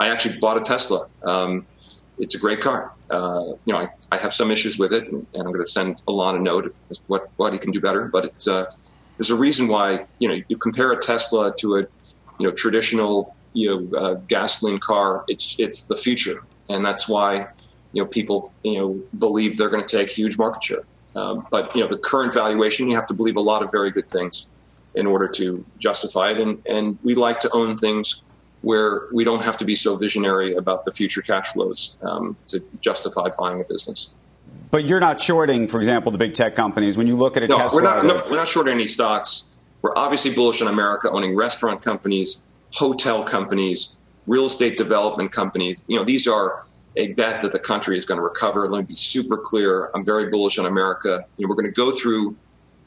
I 0.00 0.08
actually 0.08 0.38
bought 0.38 0.56
a 0.56 0.60
Tesla. 0.60 1.06
Um, 1.24 1.68
it's 2.18 2.34
a 2.34 2.38
great 2.38 2.60
car. 2.60 2.92
Uh, 3.08 3.44
you 3.64 3.72
know, 3.72 3.78
I, 3.78 3.86
I 4.10 4.18
have 4.18 4.32
some 4.32 4.50
issues 4.50 4.78
with 4.78 4.92
it, 4.92 5.04
and, 5.04 5.24
and 5.34 5.42
I'm 5.44 5.52
going 5.52 5.64
to 5.64 5.70
send 5.70 6.02
Elon 6.08 6.34
a 6.36 6.40
note 6.40 6.74
as 6.90 7.00
what, 7.06 7.28
what 7.36 7.52
he 7.52 7.58
can 7.60 7.70
do 7.70 7.80
better. 7.80 8.08
But 8.12 8.24
it's, 8.24 8.48
uh, 8.48 8.64
there's 9.16 9.30
a 9.30 9.36
reason 9.36 9.68
why, 9.68 10.06
you 10.18 10.28
know, 10.28 10.36
you 10.48 10.56
compare 10.56 10.90
a 10.90 10.98
Tesla 10.98 11.54
to 11.60 11.76
a, 11.76 11.82
you 12.42 12.48
know, 12.48 12.54
traditional, 12.54 13.36
you 13.52 13.68
know, 13.68 13.96
uh, 13.96 14.14
gasoline 14.26 14.80
car. 14.80 15.24
It's 15.28 15.54
it's 15.60 15.82
the 15.82 15.94
future, 15.94 16.42
and 16.68 16.84
that's 16.84 17.08
why 17.08 17.46
you 17.92 18.02
know 18.02 18.08
people 18.08 18.52
you 18.64 18.78
know 18.78 19.00
believe 19.16 19.58
they're 19.58 19.70
going 19.70 19.84
to 19.84 19.96
take 19.96 20.10
huge 20.10 20.36
market 20.36 20.64
share. 20.64 20.82
Um, 21.14 21.46
but 21.52 21.72
you 21.76 21.82
know 21.82 21.88
the 21.88 21.98
current 21.98 22.34
valuation, 22.34 22.90
you 22.90 22.96
have 22.96 23.06
to 23.06 23.14
believe 23.14 23.36
a 23.36 23.40
lot 23.40 23.62
of 23.62 23.70
very 23.70 23.92
good 23.92 24.08
things 24.08 24.48
in 24.96 25.06
order 25.06 25.28
to 25.28 25.64
justify 25.78 26.30
it, 26.30 26.38
and 26.38 26.60
and 26.66 26.98
we 27.04 27.14
like 27.14 27.38
to 27.40 27.50
own 27.52 27.76
things 27.76 28.22
where 28.62 29.06
we 29.12 29.22
don't 29.22 29.44
have 29.44 29.56
to 29.58 29.64
be 29.64 29.76
so 29.76 29.94
visionary 29.94 30.56
about 30.56 30.84
the 30.84 30.90
future 30.90 31.22
cash 31.22 31.52
flows 31.52 31.96
um, 32.02 32.36
to 32.48 32.60
justify 32.80 33.28
buying 33.38 33.60
a 33.60 33.64
business. 33.64 34.10
But 34.72 34.84
you're 34.84 35.00
not 35.00 35.20
shorting, 35.20 35.68
for 35.68 35.78
example, 35.78 36.10
the 36.10 36.18
big 36.18 36.34
tech 36.34 36.56
companies. 36.56 36.96
When 36.96 37.06
you 37.06 37.14
look 37.14 37.36
at 37.36 37.44
a 37.44 37.48
no, 37.48 37.58
Tesla, 37.58 37.82
we're 37.82 37.88
not, 37.88 38.04
no, 38.04 38.22
we're 38.28 38.36
not 38.36 38.48
shorting 38.48 38.74
any 38.74 38.86
stocks. 38.88 39.51
We're 39.82 39.96
obviously 39.96 40.32
bullish 40.32 40.62
on 40.62 40.68
America, 40.68 41.10
owning 41.10 41.34
restaurant 41.34 41.82
companies, 41.82 42.44
hotel 42.72 43.24
companies, 43.24 43.98
real 44.26 44.46
estate 44.46 44.76
development 44.76 45.32
companies. 45.32 45.84
You 45.88 45.98
know, 45.98 46.04
these 46.04 46.26
are 46.26 46.64
a 46.96 47.12
bet 47.14 47.42
that 47.42 47.52
the 47.52 47.58
country 47.58 47.96
is 47.96 48.04
going 48.04 48.18
to 48.18 48.22
recover. 48.22 48.68
Let 48.68 48.80
me 48.80 48.84
be 48.84 48.94
super 48.94 49.36
clear. 49.36 49.90
I'm 49.94 50.04
very 50.04 50.28
bullish 50.28 50.58
on 50.58 50.66
America. 50.66 51.24
You 51.36 51.46
know, 51.46 51.50
we're 51.50 51.56
going 51.56 51.72
to 51.72 51.72
go 51.72 51.90
through 51.90 52.36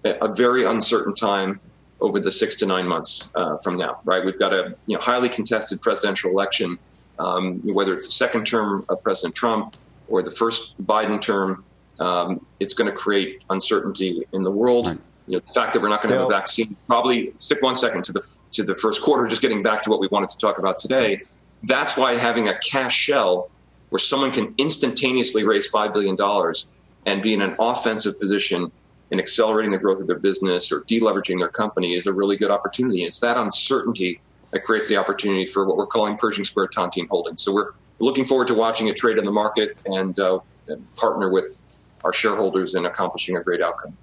a, 0.06 0.34
very 0.34 0.66
uncertain 0.66 1.14
time 1.14 1.60
over 2.00 2.20
the 2.20 2.32
six 2.32 2.56
to 2.56 2.66
nine 2.66 2.88
months 2.88 3.30
uh, 3.36 3.58
from 3.58 3.78
now. 3.78 4.00
Right? 4.06 4.24
We've 4.24 4.38
got 4.38 4.54
a 4.54 4.76
you 4.86 4.96
know 4.96 5.02
highly 5.02 5.30
contested 5.30 5.82
presidential 5.82 6.32
election. 6.32 6.78
Um, 7.18 7.62
whether 7.62 7.94
it's 7.94 8.08
the 8.08 8.12
second 8.12 8.46
term 8.46 8.86
of 8.90 9.02
President 9.02 9.36
Trump 9.36 9.78
or 10.10 10.22
the 10.22 10.32
first 10.32 10.82
Biden 10.86 11.22
term, 11.22 11.64
um, 12.00 12.46
it's 12.60 12.74
going 12.74 12.92
to 12.92 12.96
create 12.96 13.44
uncertainty 13.50 14.26
in 14.34 14.44
the 14.44 14.52
world. 14.52 14.98
You 15.28 15.38
know, 15.38 15.44
the 15.46 15.54
fact 15.54 15.74
that 15.74 15.82
we're 15.82 15.90
not 15.90 16.02
going 16.02 16.14
to 16.14 16.20
have 16.20 16.28
a 16.28 16.32
vaccine, 16.32 16.76
probably 16.88 17.34
stick 17.38 17.62
one 17.62 17.76
second 17.76 18.04
to 18.06 18.14
the 18.14 18.44
to 18.52 18.64
the 18.64 18.76
first 18.76 19.02
quarter. 19.02 19.28
Just 19.28 19.42
getting 19.42 19.64
back 19.64 19.82
to 19.84 19.90
what 19.90 20.00
we 20.00 20.08
wanted 20.08 20.30
to 20.30 20.38
talk 20.38 20.60
about 20.60 20.78
today. 20.78 21.24
That's 21.64 21.98
why 21.98 22.14
having 22.14 22.48
a 22.48 22.60
cash 22.60 22.96
shell 22.96 23.50
where 23.90 24.00
someone 24.00 24.32
can 24.32 24.54
instantaneously 24.58 25.44
raise 25.44 25.68
five 25.68 25.94
billion 25.94 26.16
dollars 26.16 26.70
and 27.06 27.22
be 27.22 27.34
in 27.34 27.42
an 27.42 27.56
offensive 27.60 28.20
position 28.20 28.72
in 29.12 29.20
accelerating 29.20 29.72
the 29.72 29.78
growth 29.78 30.02
of 30.02 30.08
their 30.08 30.20
business 30.20 30.72
or 30.72 30.82
deleveraging 30.82 31.38
their 31.40 31.50
company 31.50 31.96
is 31.96 32.08
a 32.08 32.14
really 32.14 32.36
good 32.36 32.52
opportunity. 32.52 33.04
It's 33.04 33.20
that 33.20 33.38
uncertainty 33.38 34.20
that 34.52 34.62
creates 34.64 34.90
the 34.90 34.98
opportunity 34.98 35.46
for 35.46 35.66
what 35.66 35.78
we're 35.78 35.86
calling 35.86 36.18
Pershing 36.18 36.44
Square 36.44 36.70
Tontine 36.70 37.08
Holdings. 37.08 37.42
So 37.42 37.54
we're 37.54 37.72
looking 38.00 38.26
forward 38.26 38.48
to 38.48 38.54
watching 38.54 38.88
it 38.88 38.98
trade 38.98 39.18
in 39.18 39.26
the 39.26 39.32
market 39.32 39.78
and, 39.86 40.18
uh, 40.20 40.40
and 40.68 40.96
partner 40.96 41.30
with 41.30 41.88
our 42.04 42.14
shareholders 42.14 42.76
in 42.76 42.86
accomplishing 42.86 43.38
a 43.38 43.44
great 43.44 43.62
outcome. 43.62 43.96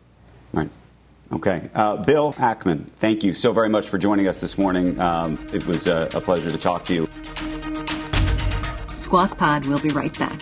Right. 0.52 0.70
Okay. 1.32 1.70
Uh, 1.74 1.96
Bill 1.96 2.34
Ackman, 2.34 2.86
thank 2.98 3.24
you 3.24 3.34
so 3.34 3.52
very 3.52 3.68
much 3.68 3.88
for 3.88 3.98
joining 3.98 4.28
us 4.28 4.40
this 4.40 4.58
morning. 4.58 5.00
Um, 5.00 5.44
it 5.52 5.66
was 5.66 5.86
a, 5.86 6.08
a 6.14 6.20
pleasure 6.20 6.50
to 6.50 6.58
talk 6.58 6.84
to 6.86 6.94
you. 6.94 7.08
Squawk 8.96 9.38
Pod 9.38 9.66
will 9.66 9.80
be 9.80 9.88
right 9.88 10.16
back. 10.18 10.40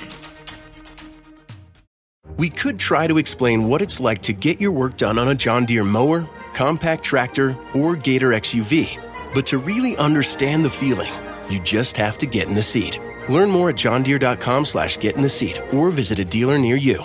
We 2.36 2.48
could 2.48 2.78
try 2.78 3.06
to 3.06 3.18
explain 3.18 3.68
what 3.68 3.82
it's 3.82 4.00
like 4.00 4.20
to 4.22 4.32
get 4.32 4.60
your 4.60 4.72
work 4.72 4.96
done 4.96 5.18
on 5.18 5.28
a 5.28 5.34
John 5.34 5.64
Deere 5.64 5.84
mower, 5.84 6.28
compact 6.54 7.04
tractor, 7.04 7.56
or 7.74 7.96
Gator 7.96 8.30
XUV. 8.30 8.98
But 9.34 9.46
to 9.46 9.58
really 9.58 9.96
understand 9.96 10.64
the 10.64 10.70
feeling, 10.70 11.12
you 11.48 11.60
just 11.60 11.96
have 11.96 12.18
to 12.18 12.26
get 12.26 12.48
in 12.48 12.54
the 12.54 12.62
seat. 12.62 12.98
Learn 13.28 13.50
more 13.50 13.70
at 13.70 13.76
johndeere.com 13.76 14.64
slash 14.64 14.98
get 14.98 15.16
in 15.16 15.22
the 15.22 15.28
seat 15.28 15.60
or 15.72 15.90
visit 15.90 16.18
a 16.18 16.24
dealer 16.24 16.58
near 16.58 16.76
you. 16.76 17.04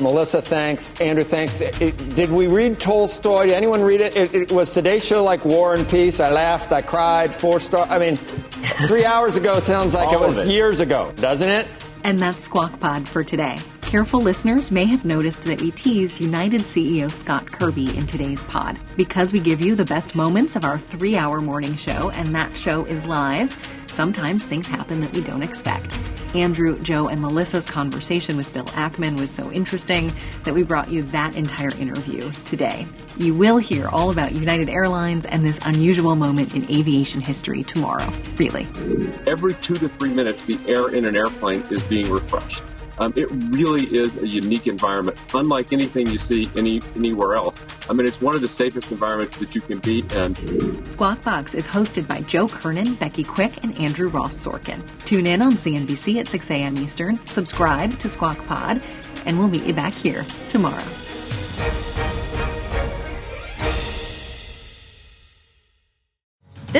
Melissa, 0.00 0.40
thanks. 0.42 0.98
Andrew, 1.00 1.24
thanks. 1.24 1.60
It, 1.60 1.96
did 2.14 2.30
we 2.30 2.46
read 2.46 2.80
Tolstoy? 2.80 3.46
Did 3.46 3.54
anyone 3.54 3.82
read 3.82 4.00
it? 4.00 4.16
it? 4.16 4.34
it? 4.34 4.52
was 4.52 4.72
today's 4.72 5.04
show 5.04 5.22
like 5.22 5.44
War 5.44 5.74
and 5.74 5.88
Peace? 5.88 6.20
I 6.20 6.30
laughed, 6.30 6.72
I 6.72 6.82
cried, 6.82 7.34
four 7.34 7.60
star. 7.60 7.86
I 7.88 7.98
mean, 7.98 8.16
three 8.86 9.04
hours 9.04 9.36
ago 9.36 9.60
sounds 9.60 9.94
like 9.94 10.12
it 10.12 10.20
was 10.20 10.46
it. 10.46 10.50
years 10.50 10.80
ago, 10.80 11.12
doesn't 11.16 11.48
it? 11.48 11.66
And 12.02 12.18
that's 12.18 12.44
Squawk 12.44 12.80
Pod 12.80 13.08
for 13.08 13.22
today. 13.22 13.58
Careful 13.82 14.20
listeners 14.20 14.70
may 14.70 14.84
have 14.84 15.04
noticed 15.04 15.42
that 15.42 15.60
we 15.60 15.72
teased 15.72 16.20
United 16.20 16.60
CEO 16.60 17.10
Scott 17.10 17.46
Kirby 17.46 17.96
in 17.96 18.06
today's 18.06 18.42
pod 18.44 18.78
because 18.96 19.32
we 19.32 19.40
give 19.40 19.60
you 19.60 19.74
the 19.74 19.84
best 19.84 20.14
moments 20.14 20.54
of 20.54 20.64
our 20.64 20.78
three 20.78 21.16
hour 21.16 21.40
morning 21.40 21.74
show, 21.74 22.10
and 22.10 22.34
that 22.34 22.56
show 22.56 22.84
is 22.84 23.04
live 23.04 23.52
sometimes 23.90 24.44
things 24.44 24.66
happen 24.66 25.00
that 25.00 25.12
we 25.12 25.22
don't 25.22 25.42
expect. 25.42 25.98
Andrew, 26.34 26.78
Joe, 26.80 27.08
and 27.08 27.20
Melissa's 27.20 27.66
conversation 27.66 28.36
with 28.36 28.52
Bill 28.54 28.64
Ackman 28.66 29.18
was 29.18 29.30
so 29.30 29.50
interesting 29.50 30.12
that 30.44 30.54
we 30.54 30.62
brought 30.62 30.90
you 30.90 31.02
that 31.02 31.34
entire 31.34 31.74
interview 31.76 32.30
today. 32.44 32.86
You 33.16 33.34
will 33.34 33.58
hear 33.58 33.88
all 33.88 34.10
about 34.10 34.32
United 34.32 34.70
Airlines 34.70 35.26
and 35.26 35.44
this 35.44 35.58
unusual 35.64 36.14
moment 36.14 36.54
in 36.54 36.70
aviation 36.70 37.20
history 37.20 37.64
tomorrow. 37.64 38.10
Really. 38.36 38.68
Every 39.26 39.54
two 39.54 39.74
to 39.74 39.88
three 39.88 40.12
minutes, 40.12 40.44
the 40.44 40.58
air 40.68 40.94
in 40.94 41.04
an 41.04 41.16
airplane 41.16 41.62
is 41.70 41.82
being 41.82 42.08
refreshed. 42.10 42.62
Um, 43.00 43.14
it 43.16 43.28
really 43.30 43.84
is 43.86 44.14
a 44.18 44.28
unique 44.28 44.66
environment, 44.66 45.18
unlike 45.32 45.72
anything 45.72 46.06
you 46.06 46.18
see 46.18 46.50
any, 46.54 46.82
anywhere 46.94 47.34
else. 47.34 47.58
I 47.88 47.94
mean, 47.94 48.06
it's 48.06 48.20
one 48.20 48.34
of 48.34 48.42
the 48.42 48.48
safest 48.48 48.92
environments 48.92 49.38
that 49.38 49.54
you 49.54 49.62
can 49.62 49.78
be 49.78 50.04
in. 50.14 50.86
Squawk 50.86 51.22
Box 51.22 51.54
is 51.54 51.66
hosted 51.66 52.06
by 52.06 52.20
Joe 52.22 52.46
Kernan, 52.46 52.94
Becky 52.96 53.24
Quick, 53.24 53.64
and 53.64 53.76
Andrew 53.78 54.10
Ross 54.10 54.36
Sorkin. 54.36 54.82
Tune 55.06 55.26
in 55.26 55.40
on 55.40 55.52
CNBC 55.52 56.20
at 56.20 56.28
6 56.28 56.50
a.m. 56.50 56.76
Eastern, 56.76 57.26
subscribe 57.26 57.98
to 57.98 58.08
Squawk 58.08 58.44
Pod, 58.46 58.82
and 59.24 59.38
we'll 59.38 59.48
meet 59.48 59.64
you 59.64 59.72
back 59.72 59.94
here 59.94 60.26
tomorrow. 60.50 60.84